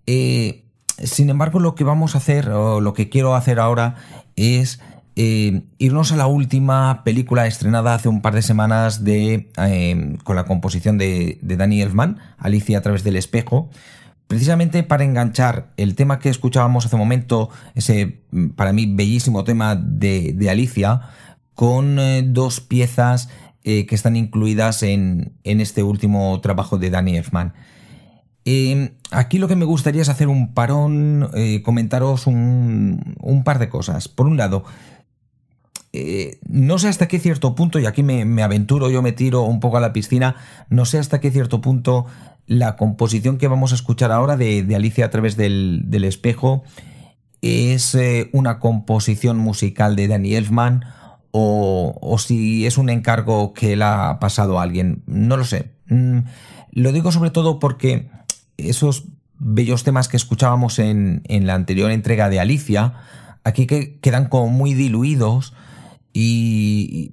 Eh, 0.06 0.67
sin 1.02 1.30
embargo, 1.30 1.60
lo 1.60 1.74
que 1.74 1.84
vamos 1.84 2.14
a 2.14 2.18
hacer, 2.18 2.50
o 2.50 2.80
lo 2.80 2.94
que 2.94 3.08
quiero 3.08 3.34
hacer 3.34 3.60
ahora, 3.60 3.96
es 4.36 4.80
irnos 5.78 6.12
a 6.12 6.16
la 6.16 6.28
última 6.28 7.02
película 7.02 7.48
estrenada 7.48 7.94
hace 7.94 8.08
un 8.08 8.22
par 8.22 8.34
de 8.34 8.42
semanas 8.42 9.02
de, 9.02 9.50
con 10.22 10.36
la 10.36 10.44
composición 10.44 10.96
de, 10.96 11.38
Danny 11.42 11.82
Elfman, 11.82 12.18
Alicia 12.38 12.78
a 12.78 12.82
través 12.82 13.02
del 13.02 13.16
espejo, 13.16 13.68
precisamente 14.28 14.82
para 14.84 15.04
enganchar 15.04 15.72
el 15.76 15.96
tema 15.96 16.20
que 16.20 16.28
escuchábamos 16.28 16.86
hace 16.86 16.94
un 16.94 17.00
momento, 17.00 17.50
ese 17.74 18.20
mm, 18.30 18.50
para 18.50 18.72
mí 18.72 18.86
bellísimo 18.86 19.42
tema 19.42 19.74
de, 19.74 20.46
Alicia, 20.48 21.00
con 21.54 21.98
eh, 21.98 22.22
dos 22.24 22.60
piezas 22.60 23.28
eh, 23.64 23.86
que 23.86 23.96
están 23.96 24.14
incluidas 24.14 24.84
en, 24.84 25.34
este 25.42 25.82
último 25.82 26.40
trabajo 26.40 26.78
de 26.78 26.90
Danny 26.90 27.16
Elfman. 27.16 27.54
Em, 28.50 28.92
aquí 29.10 29.38
lo 29.38 29.46
que 29.46 29.56
me 29.56 29.66
gustaría 29.66 30.00
es 30.00 30.08
hacer 30.08 30.28
un 30.28 30.54
parón, 30.54 31.28
eh, 31.34 31.60
comentaros 31.62 32.26
un, 32.26 33.16
un, 33.20 33.44
par 33.44 33.58
de 33.58 33.68
cosas. 33.68 34.08
Por 34.08 34.26
un 34.26 34.38
lado, 34.38 34.64
no 36.48 36.78
sé 36.78 36.88
hasta 36.88 37.08
qué 37.08 37.18
cierto 37.18 37.54
punto, 37.54 37.78
y 37.78 37.86
aquí 37.86 38.02
me, 38.02 38.42
aventuro, 38.42 38.90
yo 38.90 39.02
me 39.02 39.12
tiro 39.12 39.42
un 39.42 39.60
poco 39.60 39.76
a 39.76 39.80
la 39.80 39.92
piscina, 39.92 40.36
no 40.68 40.84
sé 40.84 40.98
hasta 40.98 41.20
qué 41.20 41.30
cierto 41.30 41.60
punto 41.60 42.06
la 42.46 42.76
composición 42.76 43.36
que 43.36 43.48
vamos 43.48 43.72
a 43.72 43.74
escuchar 43.74 44.12
ahora 44.12 44.36
de, 44.36 44.66
Alicia 44.74 45.04
a 45.04 45.10
través 45.10 45.36
del, 45.36 46.04
espejo 46.04 46.62
es 47.42 47.94
eh, 47.94 48.30
una 48.32 48.58
composición 48.58 49.38
musical 49.38 49.94
de 49.94 50.08
Danny 50.08 50.34
Elfman 50.34 50.84
o, 51.30 52.16
si 52.18 52.66
es 52.66 52.78
un 52.78 52.88
encargo 52.88 53.52
que 53.52 53.76
le 53.76 53.84
ha 53.84 54.18
pasado 54.18 54.58
a 54.58 54.62
alguien. 54.62 55.02
No 55.06 55.36
lo 55.36 55.44
sé. 55.44 55.70
Mm, 55.88 56.20
lo 56.72 56.92
digo 56.92 57.12
sobre 57.12 57.30
todo 57.30 57.58
porque 57.58 58.08
esos 58.58 59.04
bellos 59.38 59.84
temas 59.84 60.08
que 60.08 60.16
escuchábamos 60.16 60.78
en, 60.78 61.22
la 61.28 61.54
anterior 61.54 61.90
entrega 61.90 62.28
de 62.28 62.40
Alicia, 62.40 62.94
aquí 63.44 63.66
que 63.66 63.98
quedan 64.00 64.28
como 64.28 64.48
muy 64.48 64.74
diluidos 64.74 65.54
y 66.12 67.12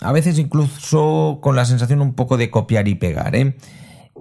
a 0.00 0.12
veces 0.12 0.38
incluso 0.38 1.40
con 1.42 1.56
la 1.56 1.64
sensación 1.64 2.00
un 2.00 2.14
poco 2.14 2.36
de 2.36 2.50
copiar 2.50 2.88
y 2.88 2.94
pegar. 2.94 3.34
¿eh? 3.36 3.56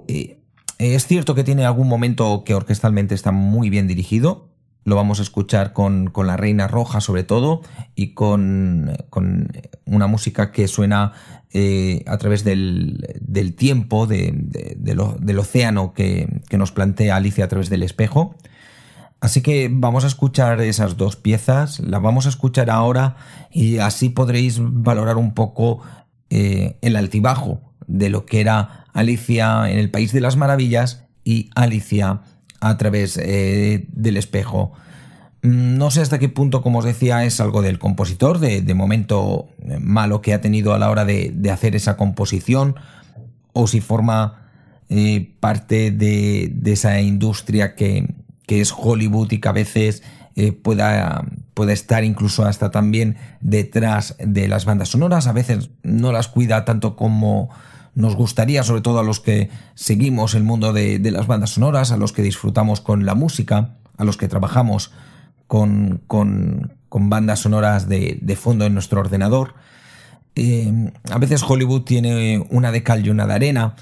eh 0.07 0.37
es 0.79 1.07
cierto 1.07 1.33
que 1.33 1.43
tiene 1.43 1.65
algún 1.65 1.87
momento 1.87 2.43
que 2.43 2.53
orquestalmente 2.53 3.15
está 3.15 3.31
muy 3.31 3.69
bien 3.69 3.87
dirigido. 3.87 4.49
Lo 4.83 4.95
vamos 4.95 5.19
a 5.19 5.23
escuchar 5.23 5.73
con, 5.73 6.13
La 6.15 6.37
Reina 6.37 6.67
Roja 6.67 7.01
sobre 7.01 7.23
todo 7.23 7.61
y 7.95 8.13
con, 8.13 8.95
una 9.85 10.07
música 10.07 10.51
que 10.51 10.67
suena 10.67 11.13
eh, 11.53 12.03
a 12.07 12.17
través 12.17 12.43
del, 12.43 13.05
tiempo, 13.55 14.07
del 14.07 15.39
océano 15.39 15.93
que, 15.93 16.41
que 16.49 16.57
nos 16.57 16.71
plantea 16.71 17.15
Alicia 17.15 17.45
a 17.45 17.47
través 17.47 17.69
del 17.69 17.83
espejo. 17.83 18.35
Así 19.19 19.41
que 19.41 19.69
vamos 19.71 20.03
a 20.03 20.07
escuchar 20.07 20.61
esas 20.61 20.95
dos 20.95 21.15
piezas, 21.15 21.79
las 21.79 22.01
vamos 22.01 22.27
a 22.27 22.29
escuchar 22.29 22.69
ahora 22.69 23.15
y 23.51 23.79
así 23.79 24.09
podréis 24.09 24.59
valorar 24.61 25.17
un 25.17 25.33
poco 25.33 25.81
eh, 26.29 26.77
el 26.81 26.95
altibajo 26.95 27.61
de 27.87 28.09
lo 28.09 28.25
que 28.25 28.41
era 28.41 28.85
Alicia 28.93 29.71
en 29.71 29.79
el 29.79 29.89
País 29.89 30.11
de 30.11 30.21
las 30.21 30.35
Maravillas 30.35 31.05
y 31.23 31.49
Alicia 31.55 32.21
a 32.59 32.77
través 32.77 33.17
eh, 33.17 33.87
del 33.91 34.17
espejo. 34.17 34.73
Mm, 35.41 35.77
no 35.77 35.91
sé 35.91 36.01
hasta 36.01 36.19
qué 36.19 36.29
punto, 36.29 36.61
como 36.61 36.79
os 36.79 36.85
decía, 36.85 37.23
es 37.25 37.39
algo 37.39 37.61
del 37.61 37.79
compositor, 37.79 38.39
de, 38.39 38.73
momento 38.73 39.49
eh, 39.61 39.77
malo 39.79 40.21
que 40.21 40.33
ha 40.33 40.41
tenido 40.41 40.73
a 40.73 40.79
la 40.79 40.89
hora 40.89 41.05
de, 41.05 41.33
hacer 41.51 41.75
esa 41.75 41.97
composición, 41.97 42.75
o 43.53 43.67
si 43.67 43.81
forma 43.81 44.49
eh, 44.89 45.33
parte 45.39 45.91
de, 45.91 46.51
esa 46.65 47.01
industria 47.01 47.75
que, 47.75 48.15
es 48.47 48.73
Hollywood 48.75 49.31
y 49.31 49.39
que 49.39 49.49
a 49.49 49.51
veces 49.51 50.03
pueda, 50.61 51.25
pueda, 51.53 51.73
estar 51.73 52.03
incluso 52.03 52.45
hasta 52.45 52.71
también 52.71 53.17
detrás 53.41 54.15
de 54.19 54.47
las 54.47 54.63
bandas 54.65 54.89
sonoras, 54.89 55.27
a 55.27 55.33
veces 55.33 55.71
no 55.83 56.11
las 56.13 56.27
cuida 56.29 56.63
tanto 56.63 56.95
como 56.95 57.49
nos 57.97 58.15
gustaría, 58.15 58.61
sobre 58.61 58.81
todo 58.81 58.99
a 58.99 59.03
los 59.03 59.19
que 59.19 59.49
seguimos 59.73 60.35
el 60.35 60.43
mundo 60.43 60.71
de, 60.71 60.99
las 61.11 61.25
bandas 61.25 61.49
sonoras, 61.49 61.91
a 61.91 61.97
los 61.97 62.13
que 62.13 62.21
disfrutamos 62.21 62.79
con 62.79 63.07
la 63.07 63.15
música, 63.15 63.71
a 63.97 64.03
los 64.03 64.17
que 64.17 64.27
trabajamos 64.27 64.91
con, 65.47 66.03
bandas 66.89 67.39
sonoras 67.39 67.87
de, 67.87 68.37
fondo 68.39 68.65
en 68.65 68.73
nuestro 68.73 68.99
ordenador. 68.99 69.55
Eh, 70.35 70.91
a 71.09 71.17
veces 71.17 71.43
Hollywood 71.43 71.81
tiene 71.81 72.45
una 72.49 72.71
de 72.71 72.83
cal 72.83 73.05
y 73.05 73.09
una 73.09 73.25
de 73.25 73.33
arena. 73.33 73.75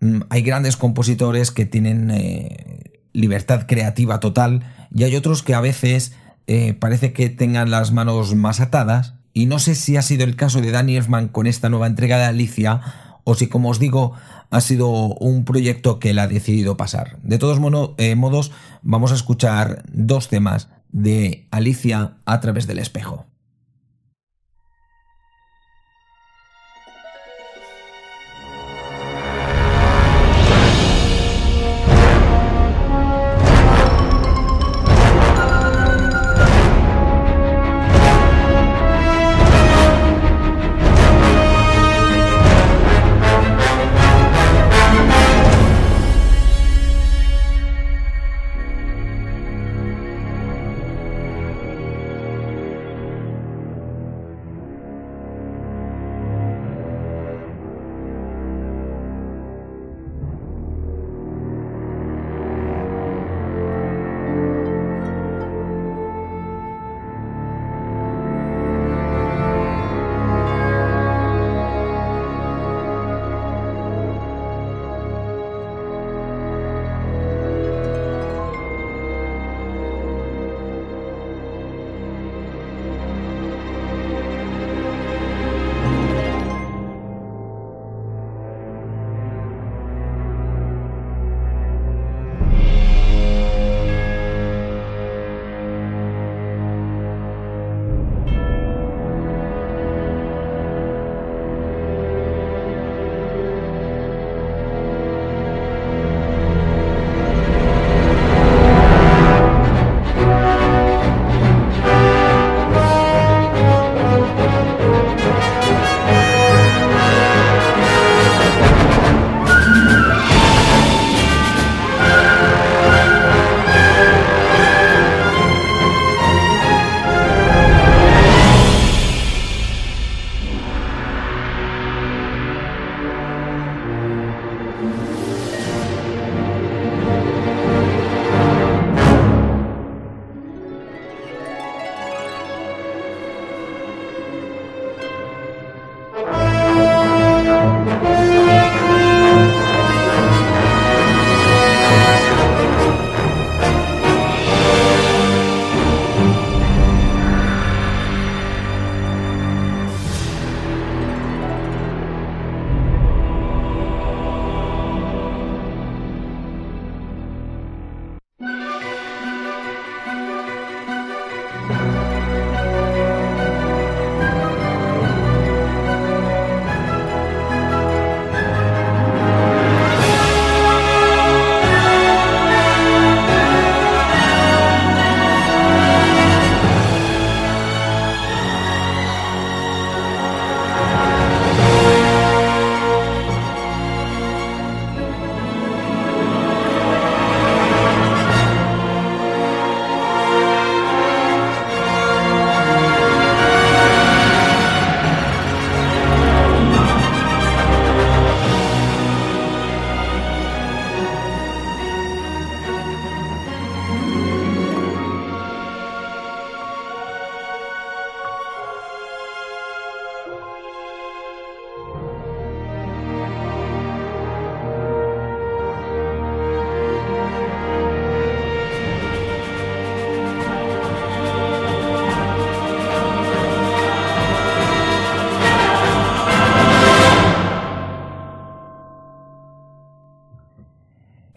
Mm, 0.00 0.20
hay 0.28 0.42
grandes 0.42 0.76
compositores 0.76 1.50
que 1.50 1.66
tienen 1.66 2.10
eh, 2.10 3.00
libertad 3.12 3.66
creativa 3.66 4.20
total 4.20 4.62
y 4.94 5.04
hay 5.04 5.16
otros 5.16 5.42
que 5.42 5.54
a 5.54 5.60
veces 5.60 6.12
eh, 6.46 6.74
parece 6.74 7.12
que 7.12 7.28
tengan 7.28 7.70
las 7.70 7.92
manos 7.92 8.34
más 8.34 8.60
atadas. 8.60 9.14
Y 9.32 9.46
no 9.46 9.58
sé 9.58 9.74
si 9.74 9.96
ha 9.96 10.02
sido 10.02 10.24
el 10.24 10.36
caso 10.36 10.60
de 10.60 10.70
Danny 10.70 10.96
Elfman 10.96 11.28
con 11.28 11.46
esta 11.46 11.68
nueva 11.68 11.86
entrega 11.86 12.18
de 12.18 12.24
Alicia 12.24 12.80
o 13.24 13.34
si, 13.34 13.48
como 13.48 13.70
os 13.70 13.78
digo, 13.78 14.12
ha 14.50 14.60
sido 14.60 14.88
un 14.88 15.44
proyecto 15.44 15.98
que 15.98 16.10
él 16.10 16.18
ha 16.20 16.28
decidido 16.28 16.76
pasar. 16.76 17.18
De 17.22 17.38
todos 17.38 17.58
modos, 17.58 18.52
vamos 18.82 19.12
a 19.12 19.16
escuchar 19.16 19.82
dos 19.92 20.28
temas 20.28 20.68
de 20.90 21.46
Alicia 21.50 22.16
a 22.24 22.40
través 22.40 22.66
del 22.66 22.78
espejo. 22.78 23.26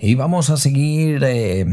Y 0.10 0.16
vamos 0.16 0.50
a 0.50 0.58
seguir 0.58 1.24
eh, 1.24 1.64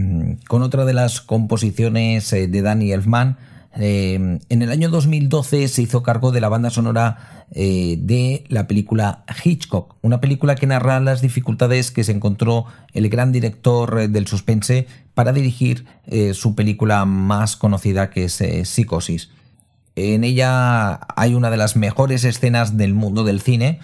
con 0.46 0.62
otra 0.62 0.84
de 0.84 0.92
las 0.92 1.22
composiciones 1.22 2.30
eh, 2.34 2.48
de 2.48 2.60
Danny 2.60 2.92
Elfman. 2.92 3.38
Eh, 3.78 4.40
en 4.50 4.62
el 4.62 4.70
año 4.70 4.90
2012 4.90 5.68
se 5.68 5.80
hizo 5.80 6.02
cargo 6.02 6.32
de 6.32 6.42
la 6.42 6.50
banda 6.50 6.68
sonora 6.68 7.46
de 7.48 8.44
la 8.48 8.66
película 8.66 9.24
Hitchcock, 9.42 9.96
una 10.02 10.20
película 10.20 10.54
que 10.54 10.66
narra 10.66 11.00
las 11.00 11.22
dificultades 11.22 11.90
que 11.90 12.04
se 12.04 12.12
encontró 12.12 12.66
el 12.92 13.08
gran 13.08 13.32
director 13.32 14.10
del 14.10 14.26
suspense 14.26 14.86
para 15.14 15.32
dirigir 15.32 15.86
su 16.34 16.54
película 16.54 17.04
más 17.06 17.56
conocida 17.56 18.10
que 18.10 18.24
es 18.24 18.42
Psicosis. 18.64 19.30
En 19.94 20.24
ella 20.24 21.00
hay 21.16 21.34
una 21.34 21.50
de 21.50 21.56
las 21.56 21.76
mejores 21.76 22.24
escenas 22.24 22.76
del 22.76 22.92
mundo 22.92 23.24
del 23.24 23.40
cine 23.40 23.78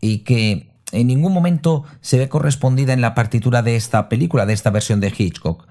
y 0.00 0.18
que 0.18 0.69
en 0.92 1.06
ningún 1.06 1.32
momento 1.32 1.84
se 2.00 2.18
ve 2.18 2.28
correspondida 2.28 2.92
en 2.92 3.00
la 3.00 3.14
partitura 3.14 3.62
de 3.62 3.76
esta 3.76 4.08
película, 4.08 4.46
de 4.46 4.52
esta 4.52 4.70
versión 4.70 5.00
de 5.00 5.12
Hitchcock. 5.16 5.66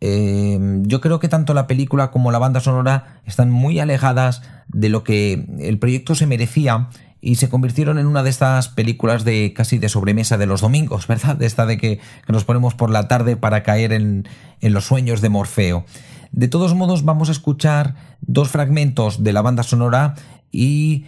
Em, 0.00 0.84
yo 0.86 1.00
creo 1.00 1.20
que 1.20 1.28
tanto 1.28 1.52
la 1.52 1.66
película 1.66 2.10
como 2.10 2.32
la 2.32 2.38
banda 2.38 2.60
sonora 2.60 3.20
están 3.26 3.50
muy 3.50 3.80
alejadas 3.80 4.42
de 4.68 4.88
lo 4.88 5.04
que 5.04 5.46
el 5.58 5.78
proyecto 5.78 6.14
se 6.14 6.26
merecía 6.26 6.88
y 7.20 7.34
se 7.34 7.50
convirtieron 7.50 7.98
en 7.98 8.06
una 8.06 8.22
de 8.22 8.30
estas 8.30 8.68
películas 8.68 9.24
de 9.24 9.52
casi 9.54 9.78
de 9.78 9.90
sobremesa 9.90 10.38
de 10.38 10.46
los 10.46 10.62
domingos, 10.62 11.06
¿verdad? 11.06 11.36
De 11.36 11.46
esta 11.46 11.66
de 11.66 11.76
que, 11.76 12.00
nos 12.28 12.44
ponemos 12.44 12.74
por 12.74 12.90
la 12.90 13.08
tarde 13.08 13.36
para 13.36 13.62
caer 13.62 13.92
en, 13.92 14.26
en 14.60 14.72
los 14.72 14.86
sueños 14.86 15.20
de 15.20 15.28
Morfeo. 15.28 15.84
De 16.32 16.48
todos 16.48 16.74
modos, 16.74 17.04
vamos 17.04 17.28
a 17.28 17.32
escuchar 17.32 17.94
dos 18.20 18.48
fragmentos 18.48 19.22
de 19.22 19.32
la 19.32 19.42
banda 19.42 19.64
sonora 19.64 20.14
y 20.50 21.04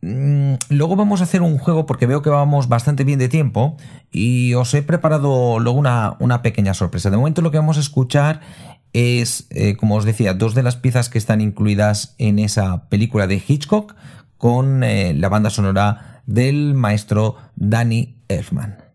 luego 0.00 0.96
vamos 0.96 1.20
a 1.20 1.24
hacer 1.24 1.42
un 1.42 1.58
juego 1.58 1.86
porque 1.86 2.06
veo 2.06 2.22
que 2.22 2.30
vamos 2.30 2.68
bastante 2.68 3.04
bien 3.04 3.18
de 3.18 3.28
tiempo 3.28 3.76
y 4.10 4.54
os 4.54 4.72
he 4.74 4.82
preparado 4.82 5.58
luego 5.58 5.78
una, 5.78 6.42
pequeña 6.42 6.74
sorpresa. 6.74 7.10
De 7.10 7.16
momento 7.16 7.42
lo 7.42 7.50
que 7.50 7.58
vamos 7.58 7.76
a 7.76 7.80
escuchar 7.80 8.40
es, 8.92 9.46
eh, 9.50 9.76
como 9.76 9.96
os 9.96 10.04
decía, 10.04 10.34
dos 10.34 10.54
de 10.54 10.62
las 10.62 10.76
piezas 10.76 11.08
que 11.08 11.18
están 11.18 11.40
incluidas 11.40 12.14
en 12.18 12.38
esa 12.38 12.88
película 12.88 13.26
de 13.26 13.42
Hitchcock 13.46 13.94
con 14.38 14.84
eh, 14.84 15.14
la 15.14 15.28
banda 15.28 15.50
sonora 15.50 16.22
del 16.26 16.74
maestro 16.74 17.36
Danny 17.56 18.16
Elfman. 18.28 18.85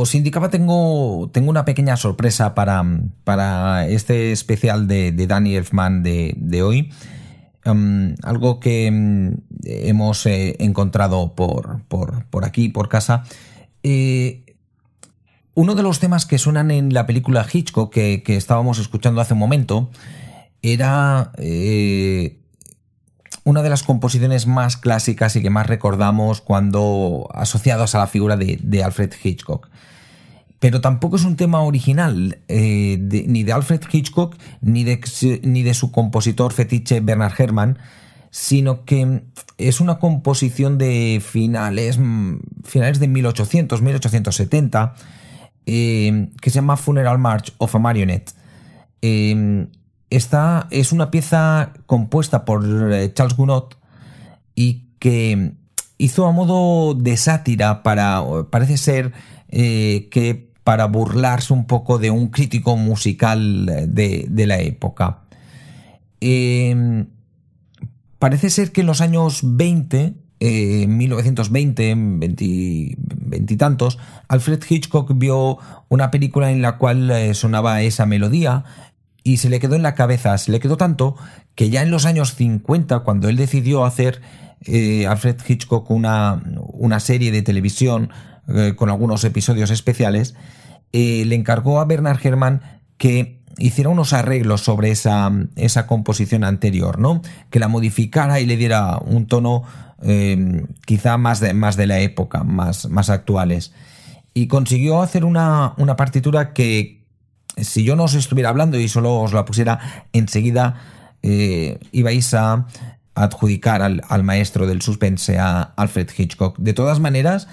Os 0.00 0.14
indicaba, 0.14 0.50
tengo, 0.50 1.28
tengo 1.32 1.50
una 1.50 1.64
pequeña 1.64 1.96
sorpresa 1.96 2.54
para, 2.54 2.84
para 3.24 3.86
este 3.86 4.32
especial 4.32 4.88
de, 4.88 5.12
de 5.12 5.26
Danny 5.26 5.56
Elfman 5.56 6.02
de, 6.02 6.62
hoy. 6.62 6.90
Um, 7.66 8.14
algo 8.22 8.58
que 8.58 8.88
um, 8.90 9.36
hemos 9.64 10.24
eh, 10.24 10.56
encontrado 10.60 11.34
por, 11.34 11.82
por, 11.88 12.44
aquí, 12.44 12.70
por 12.70 12.88
casa. 12.88 13.24
Eh, 13.82 14.44
uno 15.54 15.74
de 15.74 15.82
los 15.82 16.00
temas 16.00 16.24
que 16.24 16.38
suenan 16.38 16.70
en 16.70 16.94
la 16.94 17.06
película 17.06 17.46
Hitchcock 17.50 17.92
que, 17.92 18.22
que 18.22 18.36
estábamos 18.36 18.78
escuchando 18.78 19.20
hace 19.20 19.34
un 19.34 19.40
momento 19.40 19.90
era 20.62 21.32
eh, 21.36 22.39
una 23.44 23.62
de 23.62 23.70
las 23.70 23.82
composiciones 23.82 24.46
más 24.46 24.76
clásicas 24.76 25.36
y 25.36 25.42
que 25.42 25.50
más 25.50 25.66
recordamos 25.66 26.40
cuando 26.40 27.28
asociados 27.32 27.94
a 27.94 27.98
la 27.98 28.06
figura 28.06 28.36
de, 28.36 28.82
Alfred 28.84 29.12
Hitchcock. 29.22 29.68
Pero 30.58 30.80
tampoco 30.80 31.16
es 31.16 31.24
un 31.24 31.36
tema 31.36 31.62
original 31.62 32.38
eh, 32.48 32.98
ni 33.26 33.44
de 33.44 33.52
Alfred 33.52 33.80
Hitchcock 33.90 34.36
ni 34.60 34.84
de, 34.84 35.00
ni 35.42 35.62
de 35.62 35.72
su 35.72 35.90
compositor 35.90 36.52
fetiche 36.52 37.00
Bernard 37.00 37.32
Herrmann, 37.38 37.78
sino 38.30 38.84
que 38.84 39.22
es 39.56 39.80
una 39.80 39.98
composición 39.98 40.76
de 40.76 41.22
finales, 41.24 41.98
finales 42.64 43.00
de 43.00 43.08
1800, 43.08 43.80
1870, 43.80 44.94
eh, 45.64 46.28
que 46.40 46.50
se 46.50 46.56
llama 46.56 46.76
Funeral 46.76 47.18
March 47.18 47.54
of 47.56 47.74
a 47.74 47.78
Marionette. 47.78 48.32
Eh, 49.00 49.66
Esta 50.10 50.66
es 50.70 50.90
una 50.92 51.10
pieza 51.10 51.72
compuesta 51.86 52.44
por 52.44 52.92
eh, 52.92 53.12
Charles 53.14 53.36
Gounod 53.36 53.74
y 54.56 54.88
que 54.98 55.52
hizo 55.98 56.26
a 56.26 56.32
modo 56.32 56.94
de 56.94 57.16
sátira 57.16 57.82
para, 57.82 58.22
parece 58.50 58.76
ser 58.76 59.12
eh, 59.48 60.08
que 60.10 60.50
para 60.64 60.86
burlarse 60.86 61.52
un 61.52 61.66
poco 61.66 61.98
de 61.98 62.10
un 62.10 62.28
crítico 62.28 62.76
musical 62.76 63.66
de, 63.88 64.46
la 64.46 64.58
época. 64.58 65.20
Em, 66.20 67.06
parece 68.18 68.50
ser 68.50 68.72
que 68.72 68.82
en 68.82 68.86
los 68.86 69.00
años 69.00 69.40
20, 69.42 70.14
eh, 70.40 70.86
1920, 70.86 71.94
20, 71.96 73.56
tantos, 73.56 73.98
Alfred 74.28 74.62
Hitchcock 74.68 75.12
vio 75.16 75.58
una 75.88 76.10
película 76.10 76.50
en 76.50 76.62
la 76.62 76.78
cual 76.78 77.10
eh, 77.10 77.34
sonaba 77.34 77.82
esa 77.82 78.06
melodía 78.06 78.64
y 79.22 79.38
se 79.38 79.48
le 79.48 79.60
quedó 79.60 79.74
en 79.76 79.82
la 79.82 79.94
cabeza, 79.94 80.36
se 80.38 80.50
le 80.50 80.60
quedó 80.60 80.76
tanto 80.76 81.16
que 81.54 81.70
ya 81.70 81.82
en 81.82 81.90
los 81.90 82.06
años 82.06 82.34
50, 82.34 83.00
cuando 83.00 83.28
él 83.28 83.36
decidió 83.36 83.84
hacer 83.84 84.20
eh, 84.64 85.06
Alfred 85.06 85.36
Hitchcock 85.46 85.90
una, 85.90 86.42
una, 86.72 87.00
serie 87.00 87.30
de 87.32 87.42
televisión 87.42 88.10
eh, 88.48 88.74
con 88.76 88.90
algunos 88.90 89.24
episodios 89.24 89.70
especiales, 89.70 90.34
eh, 90.92 91.24
le 91.26 91.34
encargó 91.34 91.80
a 91.80 91.84
Bernard 91.84 92.18
Herrmann 92.22 92.62
que 92.98 93.40
hiciera 93.58 93.90
unos 93.90 94.12
arreglos 94.12 94.62
sobre 94.62 94.90
esa, 94.90 95.30
esa, 95.56 95.86
composición 95.86 96.44
anterior, 96.44 96.98
¿no? 96.98 97.22
Que 97.50 97.58
la 97.58 97.68
modificara 97.68 98.40
y 98.40 98.46
le 98.46 98.56
diera 98.56 98.98
un 98.98 99.26
tono 99.26 99.64
quizá 100.86 101.18
más 101.18 101.40
de, 101.40 101.52
más 101.52 101.76
de 101.76 101.86
la 101.86 102.00
época, 102.00 102.42
más, 102.42 102.88
más 102.88 103.10
actuales. 103.10 103.74
Y 104.32 104.46
consiguió 104.46 105.02
hacer 105.02 105.26
una, 105.26 105.74
una 105.76 105.96
partitura 105.96 106.54
que, 106.54 106.99
si 107.56 107.84
yo 107.84 107.96
no 107.96 108.04
os 108.04 108.14
estuviera 108.14 108.48
hablando 108.48 108.78
y 108.78 108.88
solo 108.88 109.18
os 109.20 109.32
la 109.32 109.44
pusiera 109.44 110.04
enseguida, 110.12 110.76
ibais 111.22 112.32
a 112.34 112.66
adjudicar 113.14 113.82
al, 113.82 114.24
maestro 114.24 114.66
del 114.66 114.82
suspense 114.82 115.38
a 115.38 115.62
Alfred 115.76 116.08
Hitchcock. 116.16 116.58
De 116.58 116.72
todas 116.72 117.00
maneras, 117.00 117.48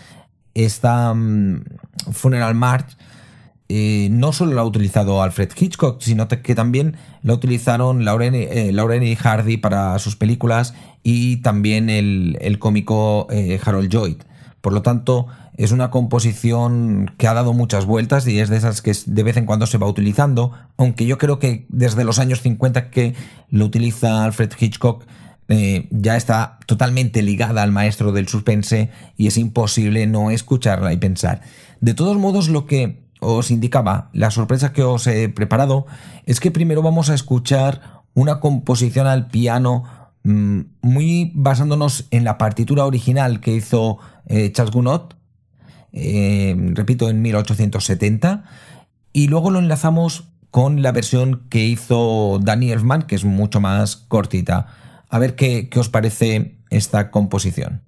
esta 0.54 1.14
mm, 1.14 1.64
Funeral 2.12 2.56
March 2.56 2.98
eh, 3.70 4.08
no 4.12 4.32
solo 4.32 4.54
la 4.54 4.62
ha 4.62 4.66
utilizado 4.66 5.22
Alfred 5.22 5.50
Hitchcock, 5.58 6.02
sino 6.02 6.28
que 6.28 6.56
también 6.56 6.95
la 7.22 7.34
utilizaron 7.34 8.06
Lauren, 8.06 8.34
eh, 8.34 8.72
y 8.72 9.16
Hardy 9.16 9.58
para 9.58 10.00
sus 10.00 10.16
películas 10.16 10.74
y 11.04 11.38
también 11.38 11.89
el, 11.89 12.58
cómico 12.60 13.28
eh, 13.30 13.60
Harold 13.64 13.89
Lloyd. 13.89 14.18
Por 14.62 14.74
lo 14.74 14.82
tanto, 14.82 15.28
es 15.58 15.72
una 15.72 15.89
composición 15.89 17.12
que 17.18 17.28
ha 17.28 17.34
dado 17.34 17.51
muchas 17.53 17.86
vueltas 17.86 18.28
y 18.28 18.39
es 18.39 18.49
de 18.49 18.58
esas 18.58 18.82
que 18.82 18.95
de 19.05 19.24
vez 19.24 19.38
en 19.38 19.47
cuando 19.47 19.66
se 19.66 19.80
va 19.80 19.88
utilizando, 19.88 20.51
aunque 20.78 21.08
yo 21.08 21.18
creo 21.18 21.39
que 21.39 21.66
desde 21.70 22.03
los 22.03 22.20
años 22.20 22.41
50 22.41 22.91
que 22.91 23.16
lo 23.49 23.66
utiliza 23.66 24.24
Alfred 24.24 24.51
Hitchcock, 24.58 25.05
eh, 25.49 25.88
ya 25.91 26.16
está 26.16 26.60
totalmente 26.68 27.22
ligada 27.24 27.64
al 27.64 27.72
maestro 27.72 28.12
del 28.12 28.28
suspense 28.28 28.91
y 29.16 29.28
es 29.28 29.38
imposible 29.38 30.05
no 30.05 30.30
escucharla 30.30 30.93
y 30.93 30.97
pensar. 30.97 31.41
De 31.82 31.95
todos 31.95 32.18
modos, 32.18 32.49
lo 32.49 32.66
que 32.66 33.08
os 33.20 33.49
indicaba, 33.49 34.10
la 34.14 34.30
sorpresa 34.30 34.74
que 34.74 34.84
os 34.84 35.08
he 35.08 35.28
preparado, 35.30 35.88
es 36.26 36.39
que 36.39 36.51
primero 36.51 36.84
vamos 36.84 37.10
a 37.10 37.16
escuchar 37.16 38.03
una 38.14 38.39
composición 38.39 39.08
al 39.08 39.28
piano 39.28 39.86
mm, 40.24 40.62
muy 40.82 41.32
basándonos 41.34 42.05
en 42.12 42.24
la 42.24 42.38
partitura 42.38 42.86
original 42.86 43.39
que 43.39 43.53
hizo 43.53 43.97
eh, 44.28 44.51
Charles 44.51 44.74
Gounod, 44.74 45.16
eh, 45.98 46.56
repito, 46.74 47.10
en 47.10 47.22
1870, 47.22 48.43
y 49.14 49.28
luego 49.28 49.52
lo 49.52 49.60
enlazamos 49.60 50.30
con 50.52 50.82
la 50.82 50.91
versión 50.91 51.43
que 51.50 51.66
hizo 51.66 52.39
Danny 52.41 52.72
Elfman, 52.72 53.04
que 53.04 53.16
es 53.16 53.26
mucho 53.26 53.60
más 53.60 53.95
cortita. 53.95 54.68
A 55.10 55.20
ver 55.20 55.36
qué, 55.36 55.70
qué 55.70 55.80
os 55.80 55.89
parece 55.89 56.58
esta 56.70 57.12
composición. 57.12 57.82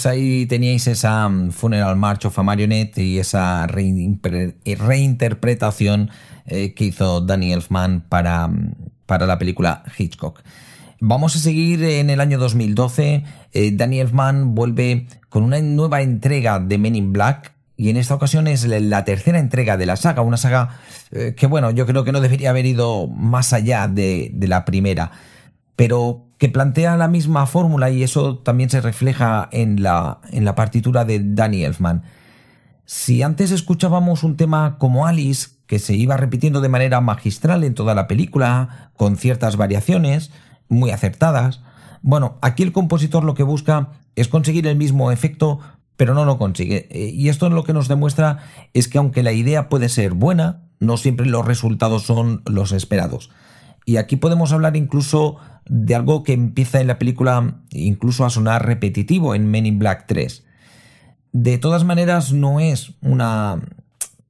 Pues 0.00 0.14
ahí 0.14 0.46
teníais 0.46 0.86
esa 0.86 1.28
mm, 1.28 1.50
Funeral 1.50 1.94
March 1.94 2.24
of 2.24 2.38
a 2.38 2.42
Marionette 2.42 2.96
y 2.96 3.18
esa 3.18 3.66
reinterpretación 3.66 6.08
eh, 6.46 6.72
que 6.72 6.86
hizo 6.86 7.20
Danny 7.20 7.52
Elfman 7.52 8.00
para, 8.08 8.48
mm, 8.48 8.76
para 9.04 9.26
la 9.26 9.36
película 9.36 9.82
Hitchcock. 9.98 10.40
Vamos 11.00 11.36
a 11.36 11.38
seguir 11.38 11.84
en 11.84 12.08
el 12.08 12.22
año 12.22 12.38
2012. 12.38 13.24
Eh, 13.52 13.72
Danny 13.74 14.00
Elfman 14.00 14.54
vuelve 14.54 15.06
con 15.28 15.42
una 15.42 15.60
nueva 15.60 16.00
entrega 16.00 16.60
de 16.60 16.78
Men 16.78 16.96
in 16.96 17.12
Black. 17.12 17.52
Y 17.76 17.90
en 17.90 17.98
esta 17.98 18.14
ocasión 18.14 18.46
es 18.46 18.64
la 18.64 19.04
tercera 19.04 19.38
entrega 19.38 19.76
de 19.76 19.84
la 19.84 19.96
saga, 19.96 20.22
una 20.22 20.38
saga 20.38 20.78
eh, 21.10 21.34
que 21.36 21.46
bueno, 21.46 21.72
yo 21.72 21.84
creo 21.84 22.04
que 22.04 22.12
no 22.12 22.22
debería 22.22 22.48
haber 22.48 22.64
ido 22.64 23.06
más 23.06 23.52
allá 23.52 23.86
de, 23.86 24.30
de 24.32 24.48
la 24.48 24.64
primera, 24.64 25.10
pero 25.80 26.26
que 26.36 26.50
plantea 26.50 26.98
la 26.98 27.08
misma 27.08 27.46
fórmula 27.46 27.88
y 27.88 28.02
eso 28.02 28.36
también 28.36 28.68
se 28.68 28.82
refleja 28.82 29.48
en 29.50 29.82
la, 29.82 30.20
en 30.30 30.44
la 30.44 30.54
partitura 30.54 31.06
de 31.06 31.22
Danny 31.24 31.64
Elfman. 31.64 32.02
Si 32.84 33.22
antes 33.22 33.50
escuchábamos 33.50 34.22
un 34.22 34.36
tema 34.36 34.76
como 34.76 35.06
Alice, 35.06 35.52
que 35.66 35.78
se 35.78 35.94
iba 35.94 36.18
repitiendo 36.18 36.60
de 36.60 36.68
manera 36.68 37.00
magistral 37.00 37.64
en 37.64 37.72
toda 37.72 37.94
la 37.94 38.08
película, 38.08 38.90
con 38.94 39.16
ciertas 39.16 39.56
variaciones, 39.56 40.32
muy 40.68 40.90
acertadas, 40.90 41.62
bueno, 42.02 42.36
aquí 42.42 42.62
el 42.62 42.72
compositor 42.72 43.24
lo 43.24 43.32
que 43.32 43.42
busca 43.42 43.92
es 44.16 44.28
conseguir 44.28 44.66
el 44.66 44.76
mismo 44.76 45.12
efecto, 45.12 45.60
pero 45.96 46.12
no 46.12 46.26
lo 46.26 46.36
consigue. 46.36 46.88
Eh, 46.90 47.08
y 47.08 47.30
esto 47.30 47.48
lo 47.48 47.64
que 47.64 47.72
nos 47.72 47.88
demuestra 47.88 48.40
es 48.74 48.86
que 48.86 48.98
aunque 48.98 49.22
la 49.22 49.32
idea 49.32 49.70
puede 49.70 49.88
ser 49.88 50.12
buena, 50.12 50.60
no 50.78 50.98
siempre 50.98 51.24
los 51.24 51.46
resultados 51.46 52.02
son 52.02 52.42
los 52.44 52.72
esperados. 52.72 53.30
Y 53.90 53.96
aquí 53.96 54.14
podemos 54.14 54.52
hablar 54.52 54.76
incluso 54.76 55.38
de 55.66 55.96
algo 55.96 56.22
que 56.22 56.32
empieza 56.32 56.80
en 56.80 56.86
la 56.86 56.96
película 56.96 57.56
incluso 57.72 58.24
a 58.24 58.30
sonar 58.30 58.64
repetitivo 58.64 59.34
en 59.34 59.50
Men 59.50 59.66
in 59.66 59.80
Black 59.80 60.04
3. 60.06 60.44
De 61.32 61.58
todas 61.58 61.82
maneras, 61.82 62.32
no 62.32 62.60
es 62.60 62.92
una, 63.02 63.60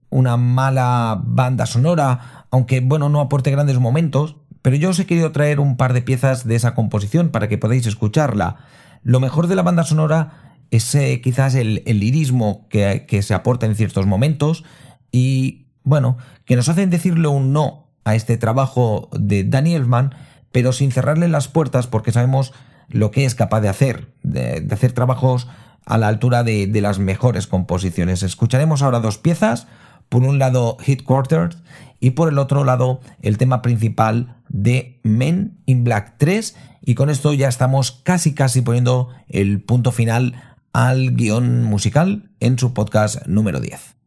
una 0.09 0.39
mala 0.39 1.21
banda 1.23 1.67
sonora, 1.67 2.47
aunque 2.51 2.81
bueno, 2.81 3.11
no 3.11 3.21
aporte 3.21 3.51
grandes 3.51 3.79
momentos, 3.79 4.37
pero 4.63 4.77
yo 4.77 4.89
os 4.89 4.99
he 4.99 5.05
querido 5.05 5.31
traer 5.31 5.61
un 5.61 5.77
par 5.77 5.93
de 5.93 6.01
piezas 6.01 6.47
de 6.47 6.57
esa 6.57 6.75
composición 6.75 7.29
para 7.29 7.51
que 7.51 7.59
podáis 7.59 7.87
escucharla. 7.87 8.57
Lo 9.03 9.21
mejor 9.21 9.47
de 9.47 9.57
la 9.57 9.63
banda 9.63 9.85
sonora 9.85 10.57
es 10.71 10.95
eh, 10.95 11.21
quizás 11.23 11.55
el, 11.55 11.83
lirismo 11.85 12.67
que, 12.71 13.05
que 13.07 13.21
se 13.21 13.35
aporta 13.35 13.67
en 13.67 13.75
ciertos 13.75 14.07
momentos 14.07 14.65
y, 15.13 15.67
bueno, 15.83 16.17
que 16.47 16.57
nos 16.57 16.71
hacen 16.71 16.89
decirle 16.89 17.29
un 17.29 17.53
no 17.53 17.90
a 18.05 18.15
este 18.15 18.37
trabajo 18.37 19.09
de 19.13 19.45
Danny 19.45 19.75
Elfman, 19.75 20.15
pero 20.53 20.73
sin 20.73 20.93
cerrarle 20.93 21.29
las 21.29 21.49
puertas 21.49 21.87
porque 21.87 22.13
sabemos 22.13 22.53
lo 22.89 23.11
que 23.11 23.25
es 23.25 23.35
capaz 23.35 23.61
de 23.61 23.69
hacer, 23.69 24.09
de, 24.23 24.67
hacer 24.71 24.93
trabajos 24.93 25.49
a 25.87 25.99
la 25.99 26.09
altura 26.09 26.43
de, 26.43 26.67
de, 26.67 26.81
las 26.81 26.99
mejores 26.99 27.47
composiciones. 27.47 28.23
Escucharemos 28.23 28.83
ahora 28.83 29.01
dos 29.01 29.19
piezas, 29.19 29.67
por 30.09 30.25
un 30.25 30.39
lado 30.39 30.77
Headquarters 30.85 31.57
y 32.01 32.11
por 32.11 32.29
el 32.29 32.39
otro 32.39 32.65
lado 32.65 33.01
el 33.23 33.39
tema 33.39 33.63
principal 33.63 34.37
de 34.49 35.01
Men 35.03 35.59
in 35.67 35.85
Black 35.85 36.15
3 36.19 36.57
y 36.83 36.95
con 36.95 37.09
esto 37.09 37.33
ya 37.33 37.49
estamos 37.49 37.93
casi 37.93 38.35
casi 38.35 38.61
poniendo 38.61 39.09
el 39.29 39.63
punto 39.63 39.93
final 39.93 40.35
al 40.73 41.15
guion 41.15 41.65
musical 41.65 42.31
en 42.41 42.59
su 42.59 42.75
podcast 42.75 43.27
número 43.27 43.61
10. 43.61 44.00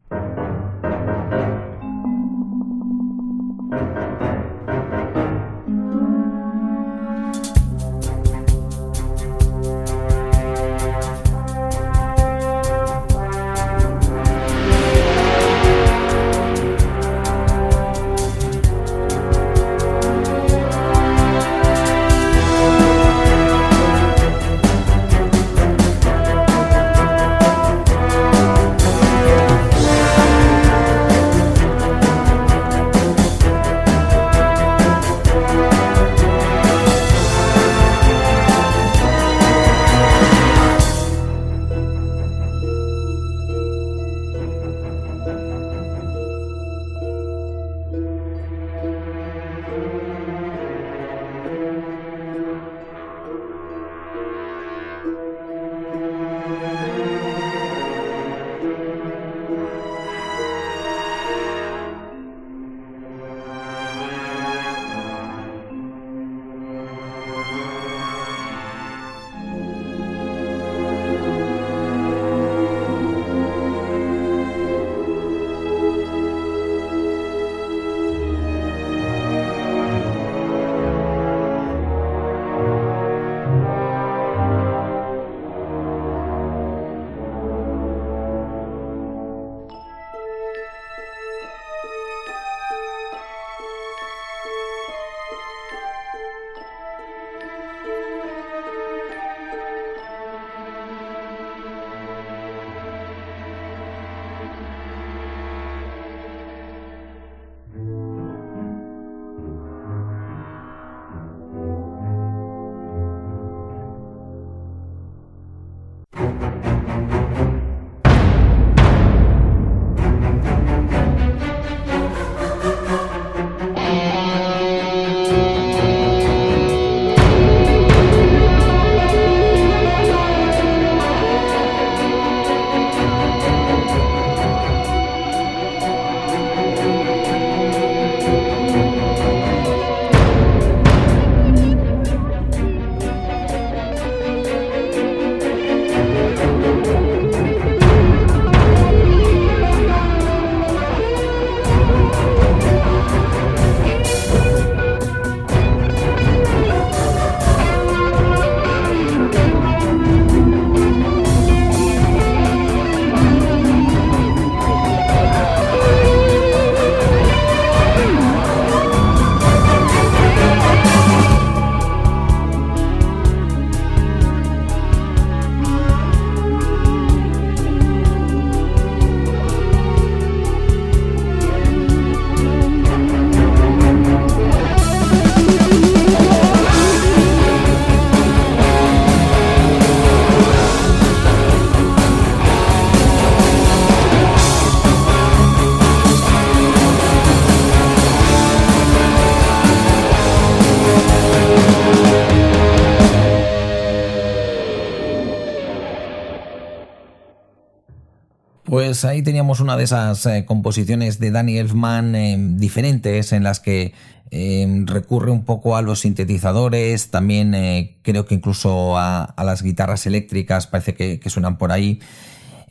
Pues 208.86 209.06
ahí 209.06 209.22
teníamos 209.22 209.60
una 209.60 209.78
de 209.78 209.84
esas 209.84 210.26
eh, 210.26 210.44
composiciones 210.44 211.18
de 211.18 211.30
Danny 211.30 211.56
Elfman 211.56 212.14
eh, 212.14 212.36
diferentes 212.38 213.32
en 213.32 213.42
las 213.42 213.58
que 213.58 213.94
eh, 214.30 214.82
recurre 214.84 215.30
un 215.30 215.46
poco 215.46 215.74
a 215.74 215.80
los 215.80 216.00
sintetizadores, 216.00 217.10
también 217.10 217.96
creo 218.02 218.26
que 218.26 218.34
incluso 218.34 218.98
a, 218.98 219.34
las 219.38 219.62
guitarras 219.62 220.04
eléctricas 220.04 220.66
parece 220.66 220.94
que, 220.94 221.30
suenan 221.30 221.56
por 221.56 221.72
ahí. 221.72 222.00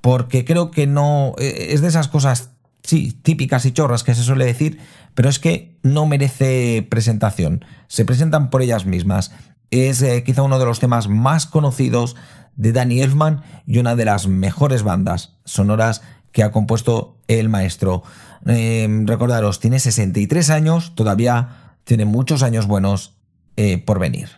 porque 0.00 0.44
creo 0.44 0.70
que 0.70 0.86
no 0.86 1.34
es 1.38 1.82
de 1.82 1.88
esas 1.88 2.08
cosas 2.08 2.50
sí, 2.82 3.12
típicas 3.22 3.64
y 3.66 3.72
chorras 3.72 4.04
que 4.04 4.14
se 4.14 4.22
suele 4.22 4.44
decir, 4.44 4.78
pero 5.14 5.28
es 5.28 5.38
que 5.38 5.76
no 5.82 6.06
merece 6.06 6.86
presentación. 6.88 7.64
Se 7.88 8.04
presentan 8.04 8.50
por 8.50 8.62
ellas 8.62 8.86
mismas. 8.86 9.32
Es 9.70 10.02
eh, 10.02 10.24
quizá 10.24 10.42
uno 10.42 10.58
de 10.58 10.64
los 10.64 10.80
temas 10.80 11.08
más 11.08 11.46
conocidos 11.46 12.16
de 12.56 12.72
Danny 12.72 13.00
Elfman 13.00 13.42
y 13.66 13.78
una 13.78 13.96
de 13.96 14.04
las 14.04 14.26
mejores 14.26 14.82
bandas 14.82 15.36
sonoras 15.44 16.02
que 16.32 16.42
ha 16.42 16.52
compuesto 16.52 17.18
el 17.28 17.48
maestro. 17.48 18.02
Em, 18.46 19.06
recordaros, 19.06 19.60
tiene 19.60 19.78
63 19.78 20.50
años, 20.50 20.94
todavía 20.94 21.76
tiene 21.84 22.04
muchos 22.04 22.42
años 22.42 22.66
buenos 22.66 23.16
eh, 23.56 23.78
por 23.78 23.98
venir. 23.98 24.28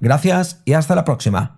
Gracias 0.00 0.60
y 0.64 0.74
hasta 0.74 0.94
la 0.94 1.04
próxima. 1.04 1.57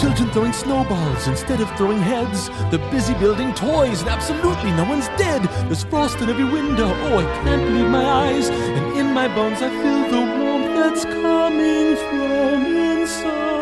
Children 0.00 0.30
throwing 0.30 0.52
snowballs 0.52 1.26
instead 1.26 1.60
of 1.60 1.68
throwing 1.76 1.98
heads. 1.98 2.48
They're 2.70 2.90
busy 2.92 3.14
building 3.14 3.52
toys, 3.52 4.00
and 4.00 4.08
absolutely 4.08 4.70
no 4.70 4.84
one's 4.84 5.08
dead. 5.18 5.42
There's 5.66 5.82
frost 5.82 6.20
in 6.20 6.28
every 6.28 6.44
window. 6.44 6.86
Oh, 6.86 7.18
I 7.18 7.24
can't 7.42 7.62
believe 7.64 7.90
my 7.90 8.04
eyes. 8.04 8.48
And 8.48 8.96
in 8.96 9.12
my 9.12 9.26
bones, 9.26 9.60
I 9.60 9.68
feel 9.68 10.08
the 10.08 10.20
warmth 10.38 10.76
that's 10.76 11.04
coming 11.04 11.96
from 11.96 12.64
inside. 12.64 13.58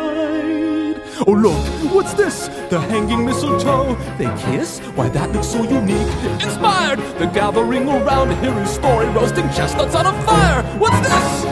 Oh, 1.27 1.33
look, 1.33 1.57
what's 1.95 2.13
this? 2.13 2.49
The 2.69 2.81
hanging 2.81 3.25
mistletoe. 3.25 3.97
They 4.19 4.27
kiss? 4.43 4.81
Why, 4.95 5.09
that 5.09 5.33
looks 5.33 5.49
so 5.49 5.63
unique. 5.63 6.13
Inspired! 6.43 6.99
They're 7.19 7.33
gathering 7.33 7.89
around 7.89 8.29
to 8.29 8.37
hear 8.37 8.53
his 8.53 8.69
story, 8.69 9.07
roasting 9.07 9.49
chestnuts 9.57 9.95
on 9.95 10.05
a 10.05 10.13
fire. 10.25 10.63
What's 10.79 11.01
this? 11.01 11.45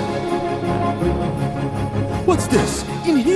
What's 2.27 2.47
this? 2.49 2.85
In 3.07 3.17
here, 3.19 3.34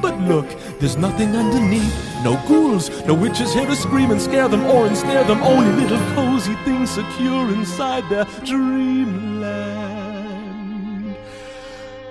But 0.00 0.18
look, 0.20 0.46
there's 0.78 0.96
nothing 0.96 1.34
underneath. 1.34 1.94
No 2.22 2.36
ghouls, 2.48 2.90
no 3.06 3.14
witches 3.14 3.52
here 3.54 3.66
to 3.66 3.76
scream 3.76 4.10
and 4.10 4.20
scare 4.20 4.48
them 4.48 4.64
or 4.66 4.86
ensnare 4.86 5.24
them. 5.24 5.42
Only 5.42 5.82
little 5.82 5.98
cozy 6.14 6.54
things 6.64 6.90
secure 6.90 7.48
inside 7.50 8.08
their 8.08 8.24
dreamland. 8.44 9.86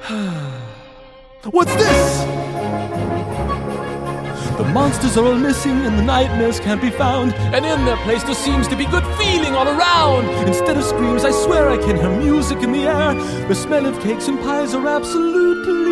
What's 1.52 1.76
this? 1.76 2.26
The 4.58 4.64
monsters 4.64 5.18
are 5.18 5.26
all 5.26 5.36
missing 5.36 5.86
and 5.86 6.00
the 6.00 6.04
nightmares 6.04 6.62
can't 6.62 6.82
be 6.82 6.90
found. 6.90 7.34
And 7.34 7.66
in 7.66 7.84
their 7.84 7.98
place 7.98 8.24
there 8.24 8.36
seems 8.36 8.68
to 8.70 8.76
be 8.78 8.86
good 8.86 9.04
feeling 9.18 9.54
all 9.54 9.68
around. 9.68 10.30
Instead 10.48 10.78
of 10.78 10.84
screams, 10.86 11.26
I 11.26 11.32
swear 11.32 11.70
I 11.70 11.78
can 11.78 11.98
hear 11.98 12.10
music 12.10 12.60
in 12.60 12.72
the 12.72 12.84
air. 12.84 13.14
The 13.48 13.56
smell 13.56 13.86
of 13.86 14.00
cakes 14.00 14.30
and 14.30 14.40
pies 14.40 14.74
are 14.74 14.88
absolutely 14.88 15.85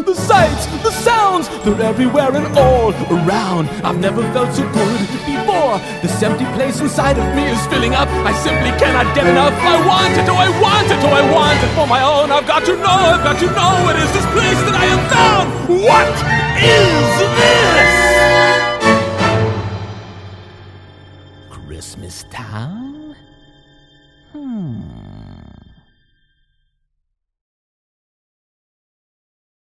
The 0.00 0.14
sights, 0.14 0.66
the 0.82 0.90
sounds, 0.90 1.46
they're 1.62 1.82
everywhere 1.82 2.34
and 2.34 2.46
all 2.58 2.92
around. 3.12 3.68
I've 3.84 3.98
never 3.98 4.22
felt 4.32 4.54
so 4.54 4.62
good 4.72 5.00
before. 5.28 5.78
This 6.00 6.22
empty 6.22 6.46
place 6.56 6.80
inside 6.80 7.18
of 7.18 7.34
me 7.36 7.44
is 7.46 7.64
filling 7.66 7.94
up. 7.94 8.08
I 8.08 8.32
simply 8.32 8.70
cannot 8.80 9.14
get 9.14 9.26
enough. 9.26 9.52
I 9.52 9.76
want 9.86 10.16
it, 10.16 10.26
oh, 10.26 10.34
I 10.34 10.48
want 10.60 10.90
it, 10.90 10.98
oh, 11.04 11.12
I 11.12 11.22
want 11.30 11.62
it 11.62 11.68
for 11.76 11.86
my 11.86 12.02
own. 12.02 12.32
I've 12.32 12.46
got 12.46 12.64
to 12.64 12.76
know, 12.76 12.88
I've 13.12 13.22
got 13.22 13.38
to 13.40 13.46
know 13.46 13.84
what 13.84 13.96
is 13.96 14.10
this 14.12 14.24
place 14.32 14.60
that 14.66 14.74
I 14.74 14.86
have 14.88 15.06
found. 15.12 15.52
What 15.68 16.08
is 16.58 17.20
this? 17.38 17.90
Christmas 21.50 22.24
town? 22.30 23.16
Hmm. 24.32 25.29